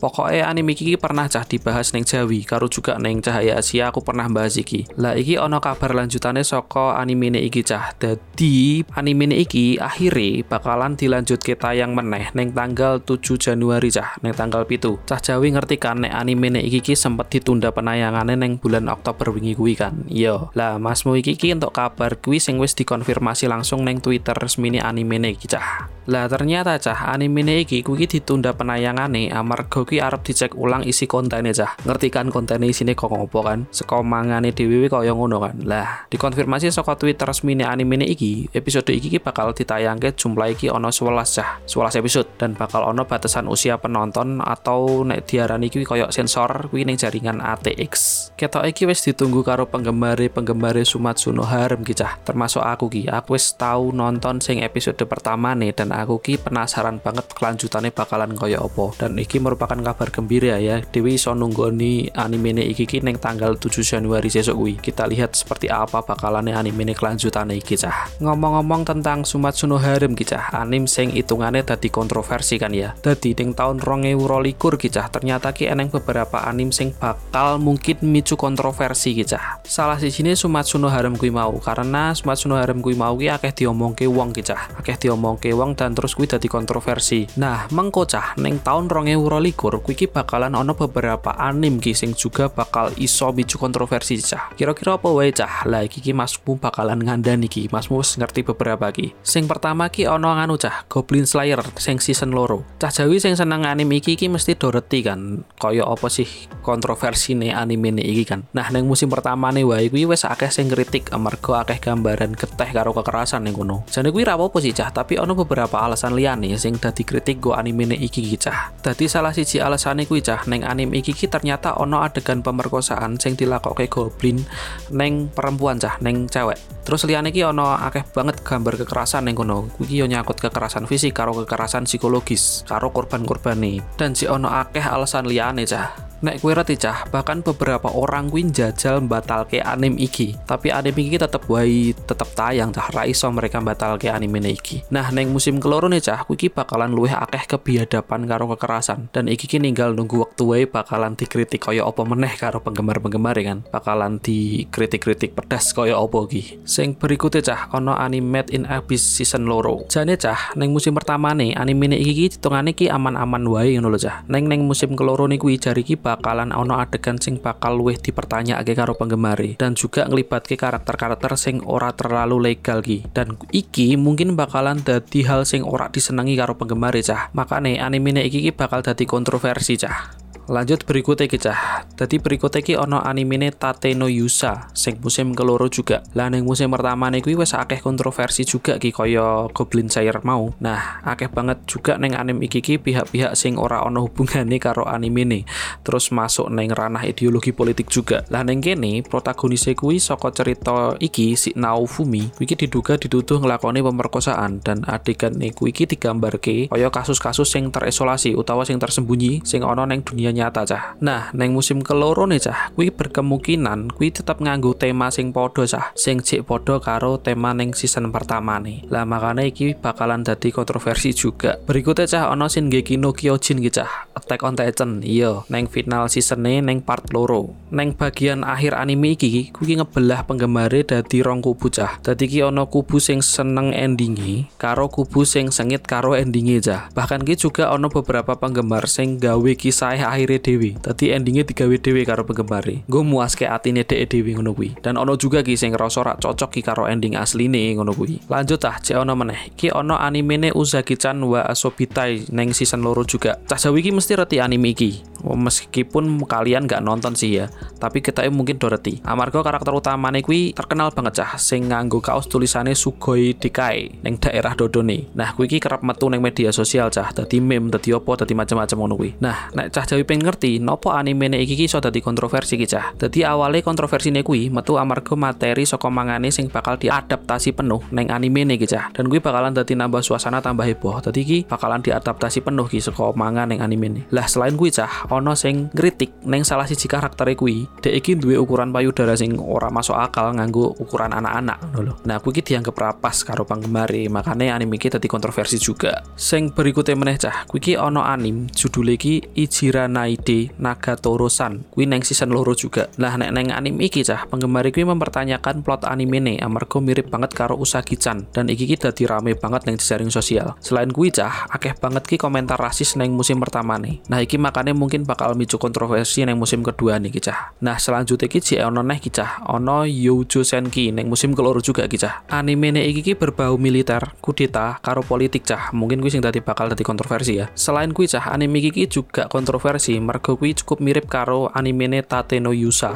Pokoknya 0.00 0.48
anime 0.48 0.72
iki 0.72 0.96
pernah 0.96 1.28
cah 1.28 1.44
dibahas 1.44 1.92
neng 1.92 2.08
Jawi, 2.08 2.48
karo 2.48 2.72
juga 2.72 2.96
neng 2.96 3.20
Cahaya 3.20 3.60
Asia 3.60 3.92
aku 3.92 4.00
pernah 4.00 4.32
bahas 4.32 4.56
iki. 4.56 4.88
Lah 4.96 5.12
iki 5.12 5.36
ono 5.36 5.60
kabar 5.60 5.92
lanjutannya 5.92 6.40
soko 6.40 6.96
anime 6.96 7.36
iki 7.36 7.60
cah. 7.60 7.92
Dadi 8.00 8.80
anime 8.96 9.36
iki 9.36 9.76
akhirnya 9.76 10.40
bakalan 10.48 10.96
dilanjut 10.96 11.44
ke 11.44 11.52
tayang 11.52 11.92
meneh 11.92 12.32
neng 12.32 12.56
tanggal 12.56 13.04
7 13.04 13.20
Januari 13.36 13.92
cah, 13.92 14.16
neng 14.24 14.32
tanggal 14.32 14.64
pitu. 14.64 14.96
Cah 15.04 15.20
Jawi 15.20 15.52
ngerti 15.52 15.76
kan 15.76 16.00
nek 16.00 16.16
anime 16.16 16.48
iki 16.64 16.80
ki 16.80 16.96
sempet 16.96 17.28
ditunda 17.28 17.68
penayangannya 17.68 18.40
neng 18.40 18.56
bulan 18.56 18.88
Oktober 18.88 19.36
wingi 19.36 19.52
kuwi 19.52 19.76
kan. 19.76 20.08
Iya. 20.08 20.48
Lah 20.56 20.80
Masmu 20.80 21.20
iki 21.20 21.36
ki 21.36 21.60
untuk 21.60 21.76
kabar 21.76 22.16
kuwi 22.16 22.40
sing 22.40 22.56
wis 22.56 22.72
dikonfirmasi 22.72 23.52
langsung 23.52 23.84
neng 23.84 24.00
Twitter 24.00 24.32
resmi 24.32 24.80
anime 24.80 25.20
iki 25.28 25.44
cah. 25.44 25.92
Lah 26.08 26.24
ternyata 26.24 26.80
cah 26.80 27.12
anime 27.12 27.44
iki 27.68 27.84
kuwi 27.84 28.08
ditunda 28.08 28.56
penayangane 28.56 29.28
amarga 29.28 29.89
kuwi 29.90 29.98
arep 29.98 30.22
dicek 30.22 30.54
ulang 30.54 30.86
isi 30.86 31.10
kontennya 31.10 31.50
cah. 31.50 31.74
Ngerti 31.82 32.14
kan 32.14 32.30
kontennya 32.30 32.70
isine 32.70 32.94
kok 32.94 33.10
ngopo 33.10 33.42
kan? 33.42 33.66
Saka 33.74 33.98
mangane 34.06 34.54
dhewe 34.54 34.86
kaya 34.86 35.10
ngono 35.10 35.42
kan. 35.42 35.58
Lah, 35.66 36.06
dikonfirmasi 36.06 36.70
saka 36.70 36.94
Twitter 36.94 37.26
resmi 37.26 37.58
anime 37.58 38.06
iki, 38.06 38.46
episode 38.54 38.94
iki 38.94 39.18
bakal 39.18 39.50
ditayangke 39.50 40.14
jumlah 40.14 40.54
iki 40.54 40.70
ono 40.70 40.94
11 40.94 41.26
cah. 41.26 41.58
11 41.66 41.98
episode 41.98 42.28
dan 42.38 42.54
bakal 42.54 42.86
ono 42.86 43.02
batasan 43.02 43.50
usia 43.50 43.82
penonton 43.82 44.38
atau 44.38 45.02
nek 45.02 45.26
diarani 45.26 45.66
iki 45.66 45.82
kaya 45.82 46.06
sensor 46.14 46.70
kuwi 46.70 46.86
ning 46.86 46.94
jaringan 46.94 47.42
ATX. 47.42 48.30
Ketok 48.38 48.70
iki 48.70 48.86
wis 48.86 49.02
ditunggu 49.02 49.42
karo 49.42 49.66
penggemar-penggemar 49.66 50.78
Sumatsuno 50.86 51.42
Harem 51.42 51.82
ki. 51.82 51.98
Termasuk 51.98 52.62
aku 52.62 52.86
ki. 52.86 53.10
Aku 53.10 53.34
wis 53.34 53.58
tau 53.58 53.90
nonton 53.90 54.38
sing 54.38 54.62
episode 54.62 55.02
pertama 55.10 55.58
nih 55.58 55.74
dan 55.74 55.90
aku 55.90 56.22
ki 56.22 56.38
penasaran 56.38 57.02
banget 57.02 57.26
kelanjutannya 57.34 57.90
bakalan 57.90 58.38
kaya 58.38 58.62
opo. 58.62 58.94
Dan 58.94 59.18
iki 59.18 59.42
merupakan 59.42 59.79
kabar 59.82 60.12
gembira 60.12 60.60
ya. 60.60 60.84
Dewi 60.84 61.16
iso 61.16 61.32
nunggoni 61.32 62.12
anime 62.12 62.50
iki 62.60 62.84
ki 62.84 63.00
neng 63.00 63.16
tanggal 63.16 63.56
7 63.56 63.80
Januari 63.80 64.28
besok 64.28 64.56
kuwi. 64.58 64.74
Kita 64.76 65.06
lihat 65.06 65.32
seperti 65.38 65.70
apa 65.70 66.02
bakalannya 66.02 66.56
anime 66.56 66.90
kelanjutannya 66.92 67.60
iki 67.60 67.78
cah. 67.78 68.10
Ngomong-ngomong 68.18 68.82
tentang 68.82 69.22
Sumatsuno 69.22 69.78
Harem 69.78 70.18
ki 70.18 70.24
cah, 70.34 70.50
anim 70.56 70.90
sing 70.90 71.14
hitungannya 71.14 71.62
tadi 71.62 71.92
kontroversi 71.92 72.58
kan 72.58 72.74
ya. 72.74 72.96
Tadi 72.98 73.36
ning 73.38 73.54
tahun 73.54 73.78
2022 73.78 74.56
ki 74.56 74.88
cah, 74.90 75.06
ternyata 75.12 75.54
ki 75.54 75.70
eneng 75.70 75.94
beberapa 75.94 76.42
anim 76.42 76.74
sing 76.74 76.90
bakal 76.96 77.62
mungkin 77.62 78.02
micu 78.02 78.34
kontroversi 78.34 79.14
ki 79.14 79.24
cah. 79.28 79.62
Salah 79.62 80.00
sini 80.00 80.34
Sumatsuno 80.34 80.90
Harem 80.90 81.14
kuwi 81.14 81.30
mau 81.30 81.54
karena 81.62 82.16
Sumatsuno 82.16 82.58
Harem 82.58 82.82
kuwi 82.82 82.98
mau 82.98 83.14
ki 83.14 83.30
akeh 83.30 83.52
diomongke 83.54 84.10
wong 84.10 84.34
ki 84.34 84.42
cah. 84.42 84.74
Akeh 84.74 84.98
diomongke 84.98 85.54
wong 85.54 85.78
dan 85.78 85.94
terus 85.94 86.18
kuwi 86.18 86.26
dadi 86.26 86.50
kontroversi. 86.50 87.30
Nah, 87.38 87.70
mengko 87.70 88.08
cah 88.08 88.34
ning 88.40 88.58
tahun 88.64 88.90
2022 88.90 89.69
syukur 89.70 89.86
kuwi 89.86 90.10
bakalan 90.10 90.58
ono 90.58 90.74
beberapa 90.74 91.30
anim 91.38 91.78
ki 91.78 91.94
sing 91.94 92.10
juga 92.18 92.50
bakal 92.50 92.90
iso 92.98 93.30
micu 93.30 93.54
kontroversi 93.54 94.18
cah. 94.18 94.50
Kira-kira 94.58 94.98
apa 94.98 95.06
wae 95.14 95.30
cah? 95.30 95.62
Lah 95.70 95.86
iki 95.86 96.02
ki 96.02 96.10
masmu 96.10 96.58
bakalan 96.58 96.98
ngandani 96.98 97.46
ki. 97.46 97.70
Masmu 97.70 98.02
ngerti 98.02 98.42
beberapa 98.42 98.90
ki. 98.90 99.14
Sing 99.22 99.46
pertama 99.46 99.86
ki 99.86 100.10
ono 100.10 100.34
nganu 100.34 100.58
cah, 100.58 100.82
Goblin 100.90 101.22
Slayer 101.22 101.62
sing 101.78 102.02
season 102.02 102.34
loro. 102.34 102.66
Cah 102.82 102.90
Jawi 102.90 103.22
sing 103.22 103.38
seneng 103.38 103.62
anim 103.62 103.86
iki 103.94 104.18
ki 104.18 104.26
mesti 104.26 104.58
doreti 104.58 105.06
kan. 105.06 105.46
Kaya 105.54 105.86
apa 105.86 106.10
sih 106.10 106.26
kontroversi 106.66 107.38
nih 107.38 107.54
anime 107.54 107.94
nih 107.94 108.06
iki 108.10 108.24
kan. 108.26 108.42
Nah, 108.50 108.74
neng 108.74 108.90
musim 108.90 109.06
pertama 109.06 109.54
nih 109.54 109.62
wae 109.62 109.86
kuwi 109.86 110.10
wis 110.10 110.26
akeh 110.26 110.50
sing 110.50 110.66
kritik 110.66 111.14
amarga 111.14 111.62
akeh 111.62 111.78
gambaran 111.78 112.34
keteh 112.34 112.74
karo 112.74 112.90
kekerasan 112.90 113.46
ning 113.46 113.54
kono. 113.54 113.86
Jane 113.86 114.10
kuwi 114.10 114.26
ra 114.26 114.34
apa 114.34 114.58
sih 114.58 114.74
cah, 114.74 114.90
tapi 114.90 115.14
ono 115.20 115.38
beberapa 115.38 115.78
alasan 115.78 116.18
liyane 116.18 116.50
sing 116.58 116.74
dadi 116.80 117.06
kritik 117.06 117.38
go 117.38 117.54
anime 117.54 117.94
nih 117.94 118.00
iki 118.02 118.26
ki 118.26 118.38
cah. 118.40 118.74
Dadi 118.82 119.06
salah 119.06 119.30
siji 119.30 119.59
alasane 119.60 120.08
kuwi 120.08 120.24
cah 120.24 120.42
neng 120.48 120.66
anime 120.66 120.98
iki 120.98 121.14
ki 121.14 121.30
ternyata 121.30 121.78
ono 121.78 122.02
adegan 122.02 122.42
pemerkosaan 122.42 123.20
sing 123.20 123.38
dilakoke 123.38 123.86
goblin 123.86 124.42
neng 124.90 125.30
perempuan 125.30 125.78
cah 125.78 126.00
neng 126.02 126.26
cewek. 126.26 126.58
Terus 126.82 127.06
liyane 127.06 127.30
ono 127.46 127.70
akeh 127.76 128.02
banget 128.10 128.42
gambar 128.42 128.74
kekerasan 128.80 129.30
neng 129.30 129.38
kono. 129.38 129.70
Kuwi 129.78 130.02
yo 130.02 130.10
nyangkut 130.10 130.42
kekerasan 130.42 130.90
fisik 130.90 131.14
karo 131.14 131.36
kekerasan 131.44 131.86
psikologis 131.86 132.66
karo 132.66 132.90
korban-korbane. 132.90 133.78
Dan 133.94 134.18
si 134.18 134.26
ono 134.26 134.50
akeh 134.50 134.82
alasan 134.82 135.30
liyane 135.30 135.62
cah. 135.68 136.09
Nek 136.20 136.44
kue 136.44 136.52
reti 136.52 136.76
cah, 136.76 137.08
bahkan 137.08 137.40
beberapa 137.40 137.88
orang 137.88 138.28
kuwi 138.28 138.52
jajal 138.52 139.00
ke 139.48 139.64
anim 139.64 139.96
iki. 139.96 140.36
Tapi 140.44 140.68
anim 140.68 140.92
iki 140.92 141.16
tetep 141.16 141.48
wae 141.48 141.96
tetep 141.96 142.28
tayang 142.36 142.76
cah, 142.76 142.92
ra 142.92 143.08
iso 143.08 143.24
mereka 143.32 143.64
ke 143.96 144.12
anime 144.12 144.44
iki. 144.52 144.84
Nah, 144.92 145.08
neng 145.08 145.32
musim 145.32 145.56
keloro 145.56 145.88
nih 145.88 146.04
cah, 146.04 146.28
kuwi 146.28 146.52
bakalan 146.52 146.92
luwih 146.92 147.16
akeh 147.16 147.48
kebiadaban 147.56 148.28
karo 148.28 148.52
kekerasan. 148.52 149.08
Dan 149.16 149.32
iki 149.32 149.48
ki 149.48 149.64
ninggal 149.64 149.96
nunggu 149.96 150.20
waktu 150.20 150.42
wae 150.44 150.64
bakalan 150.68 151.16
dikritik 151.16 151.64
kaya 151.64 151.88
apa 151.88 152.04
meneh 152.04 152.36
karo 152.36 152.60
penggemar-penggemar 152.60 153.40
ya 153.40 153.56
kan. 153.56 153.58
Bakalan 153.72 154.20
dikritik-kritik 154.20 155.32
pedas 155.32 155.72
kaya 155.72 155.96
apa 155.96 156.20
ki. 156.28 156.60
Sing 156.68 157.00
berikutnya 157.00 157.40
cah, 157.40 157.72
ono 157.72 157.96
anime 157.96 158.44
in 158.52 158.68
Abyss 158.68 159.16
season 159.16 159.48
loro. 159.48 159.88
Jane 159.88 160.20
cah, 160.20 160.52
neng 160.52 160.76
musim 160.76 160.92
pertama 160.92 161.32
nih 161.32 161.56
anime 161.56 161.96
iki 161.96 162.12
ki 162.12 162.24
hitungane 162.36 162.76
ki 162.76 162.92
aman-aman 162.92 163.40
wae 163.48 163.72
ngono 163.80 163.96
cah. 163.96 164.20
Neng 164.28 164.52
neng 164.52 164.68
musim 164.68 164.92
keloro 164.92 165.24
nih 165.24 165.40
kuwi 165.40 165.56
jari 165.56 165.80
ki 165.80 165.96
bakalan 166.10 166.50
ono 166.50 166.82
adegan 166.82 167.22
sing 167.22 167.38
bakal 167.38 167.78
luwih 167.78 167.94
dipertanyake 167.94 168.74
karo 168.74 168.98
penggemari 168.98 169.54
dan 169.54 169.78
juga 169.78 170.10
ngelibatke 170.10 170.58
karakter-karakter 170.58 171.38
sing 171.38 171.62
ora 171.62 171.94
terlalu 171.94 172.50
legal 172.50 172.82
ki. 172.82 173.14
Dan 173.14 173.38
iki 173.54 173.94
mungkin 173.94 174.34
bakalan 174.34 174.82
dadi 174.82 175.22
hal 175.22 175.46
sing 175.46 175.62
ora 175.62 175.86
disenangi 175.86 176.34
karo 176.34 176.58
penggemari 176.58 177.06
cah. 177.06 177.30
Makane 177.30 177.78
anime 177.78 178.26
iki 178.26 178.50
bakal 178.50 178.82
dadi 178.82 179.06
kontroversi 179.06 179.78
cah 179.78 180.19
Lanjut 180.50 180.82
berikutnya 180.82 181.30
cah. 181.30 181.86
Tadi 181.94 182.18
berikutnya 182.18 182.58
ki 182.58 182.74
ono 182.74 182.98
animene 182.98 183.54
Tate 183.54 183.94
no 183.94 184.10
Yusa 184.10 184.66
sing 184.74 184.98
musim 184.98 185.30
keloro 185.30 185.70
juga. 185.70 186.02
Lah 186.18 186.26
ning 186.26 186.42
musim 186.42 186.74
pertama 186.74 187.06
kuwi 187.22 187.38
wis 187.38 187.54
akeh 187.54 187.78
kontroversi 187.78 188.42
juga 188.42 188.74
ki 188.82 188.90
kaya 188.90 189.46
Goblin 189.54 189.86
Slayer 189.86 190.18
mau. 190.26 190.50
Nah, 190.58 191.06
akeh 191.06 191.30
banget 191.30 191.62
juga 191.70 192.02
neng 192.02 192.18
anim 192.18 192.42
iki 192.42 192.66
ki 192.66 192.82
pihak-pihak 192.82 193.38
sing 193.38 193.62
ora 193.62 193.86
ono 193.86 194.10
hubungane 194.10 194.58
karo 194.58 194.90
anime. 194.90 195.46
Terus 195.86 196.10
masuk 196.10 196.50
neng 196.50 196.74
ranah 196.74 197.06
ideologi 197.06 197.54
politik 197.54 197.86
juga. 197.86 198.26
Lah 198.34 198.42
neng 198.42 198.58
kene 198.58 199.06
protagonisnya 199.06 199.78
kuwi 199.78 200.02
saka 200.02 200.34
cerita 200.34 200.98
iki 200.98 201.38
si 201.38 201.54
Naofumi 201.54 202.34
kuwi 202.34 202.58
diduga 202.58 202.98
dituduh 202.98 203.38
nglakoni 203.38 203.86
pemerkosaan 203.86 204.58
dan 204.66 204.82
adegan 204.90 205.38
kuwi 205.54 205.70
iki 205.70 205.86
digambarke 205.86 206.66
kaya 206.66 206.90
kasus-kasus 206.90 207.46
sing 207.46 207.70
terisolasi 207.70 208.34
utawa 208.34 208.66
sing 208.66 208.82
tersembunyi 208.82 209.46
sing 209.46 209.62
ono 209.62 209.86
neng 209.86 210.02
dunia 210.02 210.39
nyata 210.40 210.64
cah. 210.64 210.84
Nah, 211.04 211.28
neng 211.36 211.52
musim 211.52 211.84
keloro 211.84 212.24
nih 212.24 212.40
cah, 212.40 212.72
kui 212.72 212.88
berkemungkinan 212.88 213.92
kui 213.92 214.08
tetap 214.08 214.40
nganggu 214.40 214.72
tema 214.72 215.12
sing 215.12 215.36
podo 215.36 215.68
cah, 215.68 215.92
sing 215.92 216.24
cik 216.24 216.48
podo 216.48 216.80
karo 216.80 217.20
tema 217.20 217.52
neng 217.52 217.76
season 217.76 218.08
pertama 218.08 218.56
nih. 218.56 218.88
Lah 218.88 219.04
makanya 219.04 219.44
iki 219.44 219.76
bakalan 219.76 220.24
jadi 220.24 220.48
kontroversi 220.48 221.12
juga. 221.12 221.60
Berikutnya 221.60 222.08
cah 222.08 222.24
ono 222.32 222.48
Shingeki 222.48 222.96
no 222.96 223.12
Kyojin 223.12 223.60
gitu 223.60 223.84
cah, 223.84 224.08
Attack 224.16 224.40
on 224.40 224.56
Titan. 224.56 225.04
Iya, 225.04 225.44
neng 225.52 225.68
final 225.68 226.08
season 226.08 226.48
nih 226.48 226.64
neng 226.64 226.80
part 226.80 227.12
loro. 227.12 227.52
Neng 227.68 227.92
bagian 227.92 228.42
akhir 228.42 228.72
anime 228.72 229.12
iki 229.20 229.52
kui 229.52 229.76
ngebelah 229.76 230.24
penggemare 230.24 230.80
dadi 230.86 231.20
rong 231.20 231.44
kubu 231.44 231.68
cah. 231.68 232.00
Dadi 232.00 232.24
ki 232.24 232.48
ono 232.48 232.64
kubu 232.70 232.96
sing 232.96 233.20
seneng 233.20 233.76
endingi 233.76 234.48
karo 234.56 234.88
kubu 234.88 235.28
sing 235.28 235.52
sengit 235.52 235.84
karo 235.84 236.16
endingi 236.16 236.62
cah. 236.64 236.88
Bahkan 236.96 237.26
ki 237.26 237.34
juga 237.36 237.74
ono 237.74 237.92
beberapa 237.92 238.38
penggemar 238.38 238.86
sing 238.88 239.20
gawe 239.20 239.52
kisah 239.58 239.98
akhir 240.00 240.29
akhire 240.30 240.38
dhewe. 240.38 240.70
Dadi 240.78 241.10
endinge 241.10 241.42
digawe 241.42 241.76
dhewe 241.82 242.06
karo 242.06 242.22
penggemare. 242.22 242.86
Nggo 242.86 243.02
muaske 243.02 243.50
atine 243.50 243.82
dhek 243.82 244.06
dhewe 244.06 244.38
ngono 244.38 244.54
kuwi. 244.54 244.78
Dan 244.78 244.94
ono 244.94 245.18
juga 245.18 245.42
ki 245.42 245.58
sing 245.58 245.74
ngerasa 245.74 246.06
rak 246.06 246.22
cocok 246.22 246.50
ki 246.54 246.60
karo 246.62 246.86
ending 246.86 247.18
asline 247.18 247.74
ngono 247.74 247.90
kuwi. 247.90 248.22
Lanjut 248.30 248.62
ah, 248.62 248.78
cek 248.78 248.94
ono 248.94 249.18
meneh. 249.18 249.50
Ki 249.58 249.74
ono 249.74 249.98
animene 249.98 250.54
Uzaki-chan 250.54 251.18
wa 251.26 251.42
Asobitai 251.42 252.30
neng 252.30 252.54
season 252.54 252.86
loro 252.86 253.02
juga. 253.02 253.42
Cah 253.50 253.58
Jawi 253.58 253.90
mesti 253.90 254.14
reti 254.14 254.38
anime 254.38 254.70
iki 254.70 255.10
meskipun 255.24 256.24
kalian 256.24 256.64
nggak 256.64 256.82
nonton 256.82 257.12
sih 257.12 257.42
ya 257.42 257.46
tapi 257.76 258.00
kita 258.00 258.24
mungkin 258.32 258.56
doreti 258.56 259.00
amarga 259.04 259.44
karakter 259.44 259.72
utamanya 259.72 260.24
kuwi 260.24 260.56
terkenal 260.56 260.92
banget 260.92 261.20
cah 261.20 261.36
sing 261.36 261.68
nganggo 261.68 262.00
kaos 262.00 262.26
tulisannya 262.30 262.72
Sugoi 262.72 263.36
Dikai 263.36 264.00
neng 264.04 264.16
daerah 264.16 264.56
Dodone 264.56 265.12
nah 265.12 265.32
kuwi 265.36 265.60
kerap 265.60 265.84
metu 265.84 266.08
neng 266.08 266.24
media 266.24 266.50
sosial 266.54 266.88
cah 266.88 267.12
dadi 267.12 267.42
meme 267.42 267.68
dadi 267.68 267.92
opo 267.92 268.16
dadi 268.16 268.32
macam-macam 268.32 268.76
ngono 268.80 268.94
kuwi 268.96 269.10
nah 269.20 269.52
nek 269.52 269.72
cah 269.74 269.84
Jawi 269.84 270.04
pengen 270.20 270.36
ngerti 270.36 270.52
nopo 270.60 270.92
anime 270.92 271.32
iki 271.40 271.56
iki 271.56 271.64
iso 271.64 271.80
dadi 271.80 272.04
kontroversi 272.04 272.60
ki 272.60 272.68
dadi 273.00 273.24
awalnya 273.24 273.64
kontroversine 273.64 274.20
kuwi 274.20 274.52
metu 274.52 274.76
amarga 274.76 275.16
materi 275.16 275.64
saka 275.64 275.88
mangane 275.88 276.28
sing 276.28 276.52
bakal 276.52 276.76
diadaptasi 276.76 277.56
penuh 277.56 277.80
neng 277.88 278.12
anime 278.12 278.44
ki 278.60 278.68
cah. 278.68 278.92
Dan 278.92 279.08
kuwi 279.08 279.24
bakalan 279.24 279.56
dadi 279.56 279.72
nambah 279.72 280.04
suasana 280.04 280.44
tambah 280.44 280.68
heboh. 280.68 281.00
Dadi 281.00 281.24
ki 281.24 281.38
bakalan 281.48 281.80
diadaptasi 281.80 282.44
penuh 282.44 282.68
ki 282.68 282.84
saka 282.84 283.16
manga 283.16 283.48
neng 283.48 283.64
anime 283.64 284.04
lah 284.12 284.28
selain 284.28 284.60
kuwi 284.60 284.68
cah 284.68 285.08
ono 285.08 285.32
sing 285.32 285.72
ngritik 285.72 286.28
neng 286.28 286.44
salah 286.44 286.68
siji 286.68 286.84
karakter 286.84 287.32
kuwi 287.32 287.64
dek 287.80 287.96
iki 287.96 288.20
duwe 288.20 288.36
ukuran 288.36 288.68
payudara 288.68 289.16
sing 289.16 289.40
ora 289.40 289.72
masuk 289.72 289.96
akal 289.96 290.36
nganggo 290.36 290.76
ukuran 290.76 291.16
anak-anak 291.16 291.56
ngono 291.72 291.96
Nah, 292.04 292.20
kuwi 292.20 292.44
dianggap 292.44 292.76
rapas 292.76 293.24
karo 293.24 293.48
penggemar 293.48 293.88
makanya 294.10 294.58
anime 294.58 294.76
iki 294.76 294.92
dadi 294.92 295.08
kontroversi 295.08 295.56
juga. 295.56 296.04
Sing 296.18 296.52
berikutnya 296.52 296.96
meneh 296.98 297.16
cah, 297.16 297.48
kuwi 297.48 297.78
ono 297.78 298.04
anim 298.04 298.50
judul 298.50 298.92
iki 298.94 299.22
Ichira 299.38 299.86
Naide 300.00 300.48
Nagatoro-san. 300.56 301.68
Kuwi 301.68 301.84
neng 301.84 302.00
season 302.00 302.32
loro 302.32 302.56
juga. 302.56 302.88
Lah 302.96 303.20
nek 303.20 303.36
neng 303.36 303.52
anime 303.52 303.84
iki 303.92 304.00
cah, 304.00 304.24
penggemar 304.24 304.64
kuwi 304.72 304.88
mempertanyakan 304.88 305.60
plot 305.60 305.84
anime 305.84 306.24
ne 306.24 306.34
amarga 306.40 306.80
mirip 306.80 307.12
banget 307.12 307.36
karo 307.36 307.60
Usagi-chan 307.60 308.32
dan 308.32 308.48
iki 308.48 308.64
iki 308.64 308.80
dadi 308.80 309.04
rame 309.04 309.36
banget 309.36 309.68
neng 309.68 309.76
jaring 309.76 310.08
sosial. 310.08 310.56
Selain 310.64 310.88
kuwi 310.88 311.12
cah, 311.12 311.52
akeh 311.52 311.76
banget 311.76 312.08
ki 312.08 312.16
komentar 312.16 312.56
rasis 312.56 312.96
neng 312.96 313.12
musim 313.12 313.36
pertama 313.36 313.76
nih. 313.76 314.00
Nah, 314.08 314.24
iki 314.24 314.40
makanya 314.40 314.72
mungkin 314.72 315.04
bakal 315.04 315.36
micu 315.36 315.60
kontroversi 315.60 316.24
neng 316.24 316.40
musim 316.40 316.64
kedua 316.64 316.96
nih 316.96 317.12
kicah. 317.12 317.52
Nah, 317.60 317.76
selanjutnya 317.76 318.32
ki 318.32 318.40
ono 318.64 318.80
neh 318.80 318.96
kicah, 318.96 319.44
ono 319.52 319.84
Youjo 319.84 320.40
Senki 320.40 320.96
neng 320.96 321.12
musim 321.12 321.36
keloro 321.36 321.60
juga 321.60 321.84
kicah. 321.84 322.24
Anime 322.32 322.72
ne 322.72 322.88
iki 322.88 323.04
ki 323.04 323.12
berbau 323.20 323.60
militer, 323.60 324.16
kudeta, 324.24 324.80
karo 324.80 325.04
politik 325.04 325.44
cah. 325.44 325.68
Mungkin 325.76 326.00
kuwi 326.00 326.08
sing 326.08 326.24
tadi 326.24 326.40
bakal 326.40 326.72
dadi 326.72 326.86
kontroversi 326.86 327.36
ya. 327.36 327.52
Selain 327.52 327.92
kuwi 327.92 328.08
cah, 328.08 328.32
anime 328.32 328.64
iki 328.64 328.88
juga 328.88 329.28
kontroversi 329.28 329.89
mergo 329.98 330.38
kuwi 330.38 330.54
cukup 330.54 330.78
mirip 330.78 331.10
karo 331.10 331.50
anime 331.50 331.90
ne 331.90 332.00
Tate 332.06 332.38
no 332.38 332.54
Yusa. 332.54 332.94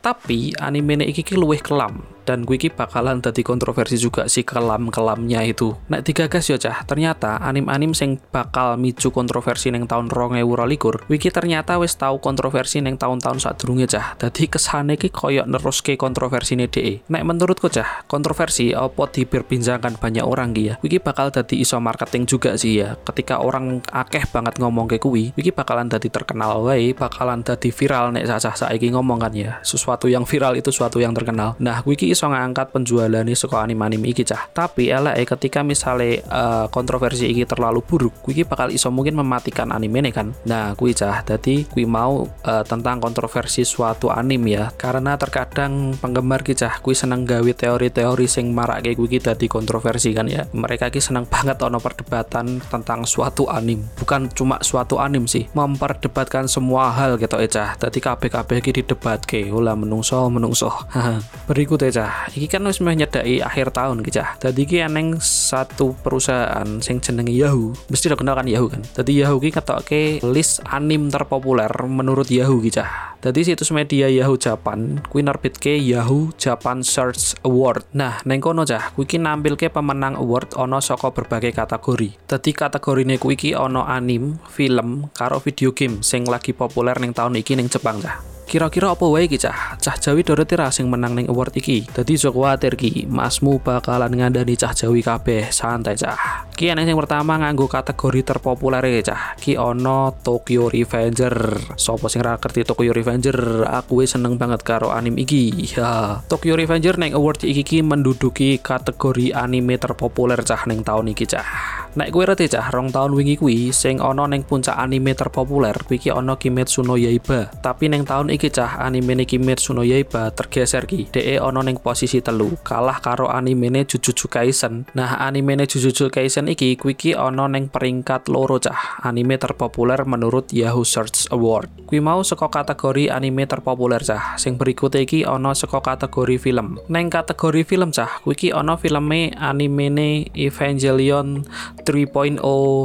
Tapi 0.00 0.56
anime 0.56 1.04
iki 1.04 1.20
ki 1.20 1.36
luwih 1.36 1.60
kelam 1.60 2.19
dan 2.24 2.46
gue 2.46 2.56
ki 2.56 2.72
bakalan 2.72 3.18
tadi 3.20 3.42
kontroversi 3.42 3.96
juga 3.98 4.30
si 4.30 4.46
kelam-kelamnya 4.46 5.44
itu. 5.44 5.74
Nek 5.88 6.06
digagas 6.06 6.46
yo 6.48 6.56
cah, 6.56 6.84
ternyata 6.84 7.40
anim-anim 7.40 7.96
sing 7.96 8.20
bakal 8.30 8.76
micu 8.76 9.10
kontroversi 9.10 9.72
neng 9.72 9.88
tahun 9.88 10.12
2022, 10.12 11.08
wiki 11.08 11.32
ternyata 11.32 11.80
wis 11.80 11.96
tahu 11.96 12.20
kontroversi 12.22 12.84
neng 12.84 13.00
tahun-tahun 13.00 13.42
sadurunge 13.42 13.86
cah. 13.90 14.14
Dadi 14.20 14.46
kesane 14.46 15.00
ki 15.00 15.08
koyok 15.10 15.46
neruske 15.48 15.94
kontroversi 15.96 16.58
DE. 16.60 17.06
Nek 17.08 17.22
menurutku 17.24 17.72
cah, 17.72 18.04
kontroversi 18.04 18.76
apa 18.76 19.08
diperbincangkan 19.08 19.96
banyak 19.96 20.24
orang 20.26 20.52
ki 20.52 20.62
ya. 20.62 20.74
Wiki 20.84 21.00
bakal 21.00 21.32
tadi 21.32 21.62
iso 21.62 21.80
marketing 21.80 22.28
juga 22.28 22.54
sih 22.60 22.84
ya. 22.84 22.98
Ketika 23.00 23.40
orang 23.40 23.80
akeh 23.88 24.28
banget 24.28 24.60
ngomong 24.60 24.90
ke 24.90 25.00
kuwi, 25.00 25.32
wiki 25.34 25.54
bakalan 25.54 25.88
tadi 25.88 26.12
terkenal 26.12 26.60
wae, 26.66 26.92
bakalan 26.92 27.40
tadi 27.40 27.72
viral 27.72 28.12
nek 28.12 28.28
cah 28.28 28.54
saiki 28.54 28.92
ngomong 28.92 29.18
kan 29.22 29.32
ya. 29.32 29.58
Sesuatu 29.64 30.10
yang 30.10 30.28
viral 30.28 30.58
itu 30.58 30.68
suatu 30.68 31.00
yang 31.00 31.16
terkenal. 31.16 31.56
Nah, 31.62 31.80
wiki 31.86 32.09
iso 32.10 32.26
ngangkat 32.26 32.74
penjualan 32.74 33.22
suka 33.34 33.62
anime-anime 33.62 34.10
iki 34.10 34.26
cah. 34.26 34.50
Tapi 34.50 34.90
elek 34.90 35.16
eh 35.16 35.26
ketika 35.26 35.64
misalnya 35.64 36.20
uh, 36.28 36.66
kontroversi 36.68 37.30
iki 37.30 37.46
terlalu 37.46 37.80
buruk, 37.80 38.20
kuwi 38.20 38.44
bakal 38.44 38.68
iso 38.68 38.90
mungkin 38.90 39.16
mematikan 39.16 39.70
anime 39.70 40.02
nih 40.04 40.14
kan. 40.14 40.34
Nah, 40.44 40.74
kuwi 40.74 40.92
cah. 40.92 41.22
Jadi 41.24 41.64
kuwi 41.70 41.86
mau 41.86 42.26
uh, 42.26 42.64
tentang 42.66 42.98
kontroversi 42.98 43.62
suatu 43.62 44.10
anime 44.10 44.58
ya. 44.58 44.64
Karena 44.74 45.14
terkadang 45.16 45.94
penggemar 45.96 46.42
ki 46.42 46.58
cah 46.58 46.82
kuwi 46.82 46.98
seneng 46.98 47.24
gawe 47.24 47.50
teori-teori 47.50 48.26
sing 48.26 48.50
marak 48.50 48.84
kayak 48.84 48.96
kuwi 48.98 49.18
dadi 49.22 49.46
kontroversi 49.46 50.10
kan 50.12 50.26
ya. 50.26 50.44
Mereka 50.50 50.90
ki 50.92 51.00
seneng 51.00 51.24
banget 51.32 51.56
ono 51.62 51.78
perdebatan 51.78 52.60
tentang 52.60 53.06
suatu 53.06 53.48
anime. 53.48 53.86
Bukan 53.96 54.28
cuma 54.34 54.60
suatu 54.60 54.98
anime 54.98 55.30
sih, 55.30 55.46
memperdebatkan 55.56 56.50
semua 56.50 56.90
hal 56.92 57.16
gitu 57.16 57.38
cah. 57.50 57.78
Dadi 57.78 57.98
kabeh-kabeh 58.02 58.58
ki 58.60 58.70
didebat 58.82 59.24
ke, 59.24 59.48
ulah 59.48 59.78
menungso 59.78 60.26
menungso. 60.28 60.72
Berikut 61.48 61.80
ya 61.80 61.90
cah 62.00 62.32
iki 62.32 62.48
kan 62.48 62.64
wis 62.64 62.80
akhir 62.80 63.66
tahun 63.76 64.00
ki 64.00 64.10
cah. 64.16 64.40
Dadi 64.40 64.64
ki 64.64 64.80
eneng 64.80 65.20
satu 65.20 65.92
perusahaan 66.00 66.80
sing 66.80 67.04
jenenge 67.04 67.36
Yahoo. 67.36 67.76
Mesti 67.92 68.08
udah 68.08 68.18
kenal 68.18 68.34
kan 68.40 68.48
Yahoo 68.48 68.72
kan. 68.72 68.80
Dadi 68.96 69.20
Yahoo 69.20 69.36
ki 69.36 69.52
ngetokke 69.52 70.24
list 70.24 70.64
anim 70.64 71.12
terpopuler 71.12 71.68
menurut 71.84 72.32
Yahoo 72.32 72.56
ki. 72.64 72.72
Dadi 73.20 73.44
situs 73.44 73.68
media 73.68 74.08
Yahoo 74.08 74.40
Japan 74.40 74.96
kuwi 75.12 75.20
nerbitke 75.20 75.76
Yahoo 75.76 76.32
Japan 76.40 76.80
Search 76.80 77.36
Award. 77.44 77.84
Nah, 77.92 78.16
neng 78.24 78.40
kono 78.40 78.64
cah, 78.64 78.96
kuwi 78.96 79.04
ki 79.04 79.20
nampilke 79.20 79.68
pemenang 79.68 80.16
award 80.16 80.56
ono 80.56 80.80
saka 80.80 81.12
berbagai 81.12 81.52
kategori. 81.52 82.16
Dadi 82.24 82.50
kategorine 82.56 83.20
kuwi 83.20 83.36
ki 83.36 83.50
ono 83.52 83.84
anim, 83.84 84.40
film, 84.48 85.12
karo 85.12 85.36
video 85.36 85.76
game 85.76 86.00
sing 86.00 86.24
lagi 86.24 86.56
populer 86.56 86.96
ning 86.96 87.12
tahun 87.12 87.36
iki 87.36 87.60
ning 87.60 87.68
Jepang 87.68 88.00
cah. 88.00 88.39
Kira-kira 88.50 88.90
apa 88.90 89.06
wae 89.06 89.30
iki 89.30 89.38
cah? 89.38 89.78
Cah 89.78 89.94
Jawi 89.94 90.26
Doroti 90.26 90.58
ra 90.58 90.74
sing 90.74 90.90
menang 90.90 91.14
ning 91.14 91.30
award 91.30 91.54
iki. 91.54 91.86
Dadi 91.86 92.18
aja 92.18 92.34
kuwatir 92.34 92.74
ki, 92.74 93.06
Masmu 93.06 93.62
bakalan 93.62 94.10
ngandani 94.10 94.58
cah 94.58 94.74
Jawi 94.74 95.06
kabeh, 95.06 95.54
santai 95.54 95.94
cah. 95.94 96.50
Ki 96.50 96.66
yang 96.66 96.98
pertama 96.98 97.38
nganggo 97.38 97.70
kategori 97.70 98.26
terpopuler 98.26 98.82
ya 98.90 99.14
cah. 99.14 99.38
Ki 99.38 99.54
ono 99.54 100.18
Tokyo 100.18 100.66
Revenger. 100.66 101.62
Sopo 101.78 102.10
sing 102.10 102.26
ra 102.26 102.42
ngerti 102.42 102.66
Tokyo 102.66 102.90
Revenger? 102.90 103.70
Aku 103.70 104.02
seneng 104.02 104.34
banget 104.34 104.66
karo 104.66 104.90
anime 104.90 105.22
iki. 105.22 105.70
Ya. 105.70 106.18
Tokyo 106.26 106.58
Revenger 106.58 106.98
neng 106.98 107.14
award 107.14 107.46
iki 107.46 107.62
ki 107.62 107.78
menduduki 107.86 108.58
kategori 108.58 109.30
anime 109.30 109.78
terpopuler 109.78 110.42
cah 110.42 110.66
neng 110.66 110.82
tahun 110.82 111.14
iki 111.14 111.30
cah. 111.30 111.46
Nek 111.90 112.14
kowe 112.14 112.22
reti 112.22 112.46
cah 112.46 112.70
rong 112.70 112.94
tahun 112.94 113.18
wingi 113.18 113.34
kuwi 113.34 113.74
sing 113.74 113.98
ono 113.98 114.22
neng 114.22 114.46
puncak 114.46 114.78
anime 114.78 115.10
terpopuler 115.10 115.74
kuwi 115.74 116.14
ono 116.14 116.38
Kimetsu 116.38 116.86
no 116.86 116.94
Yaiba. 116.94 117.50
Tapi 117.58 117.90
neng 117.90 118.06
tahun 118.06 118.30
iki 118.30 118.46
cah 118.46 118.78
anime 118.78 119.18
ne 119.18 119.26
Kimetsu 119.26 119.74
no 119.74 119.82
Yaiba 119.82 120.30
tergeser 120.30 120.86
ki. 120.86 121.10
DE 121.10 121.42
ono 121.42 121.66
neng 121.66 121.82
posisi 121.82 122.22
telu, 122.22 122.54
kalah 122.62 123.02
karo 123.02 123.26
anime 123.26 123.74
ne 123.74 123.82
Jujutsu 123.82 124.30
Kaisen. 124.30 124.86
Nah, 124.94 125.18
anime 125.18 125.58
ne 125.58 125.66
Jujutsu 125.66 126.14
Kaisen 126.14 126.46
iki 126.46 126.78
kuwi 126.78 126.94
ki 126.94 127.10
ono 127.18 127.50
neng 127.50 127.66
peringkat 127.66 128.30
loro 128.30 128.62
cah 128.62 129.02
anime 129.02 129.34
terpopuler 129.34 130.06
menurut 130.06 130.54
Yahoo 130.54 130.86
Search 130.86 131.26
Award. 131.34 131.90
Kuwi 131.90 131.98
mau 131.98 132.22
saka 132.22 132.46
kategori 132.46 133.10
anime 133.10 133.50
terpopuler 133.50 133.98
cah. 134.06 134.38
Sing 134.38 134.54
berikut 134.54 134.94
iki 134.94 135.26
ono 135.26 135.58
saka 135.58 135.82
kategori 135.82 136.38
film. 136.38 136.78
Neng 136.86 137.10
kategori 137.10 137.66
film 137.66 137.90
cah, 137.90 138.22
kuwi 138.22 138.38
ki 138.38 138.48
ono 138.54 138.78
filme 138.78 139.34
anime 139.34 139.90
ne 139.90 140.08
Evangelion 140.38 141.42
3.0 141.82 142.40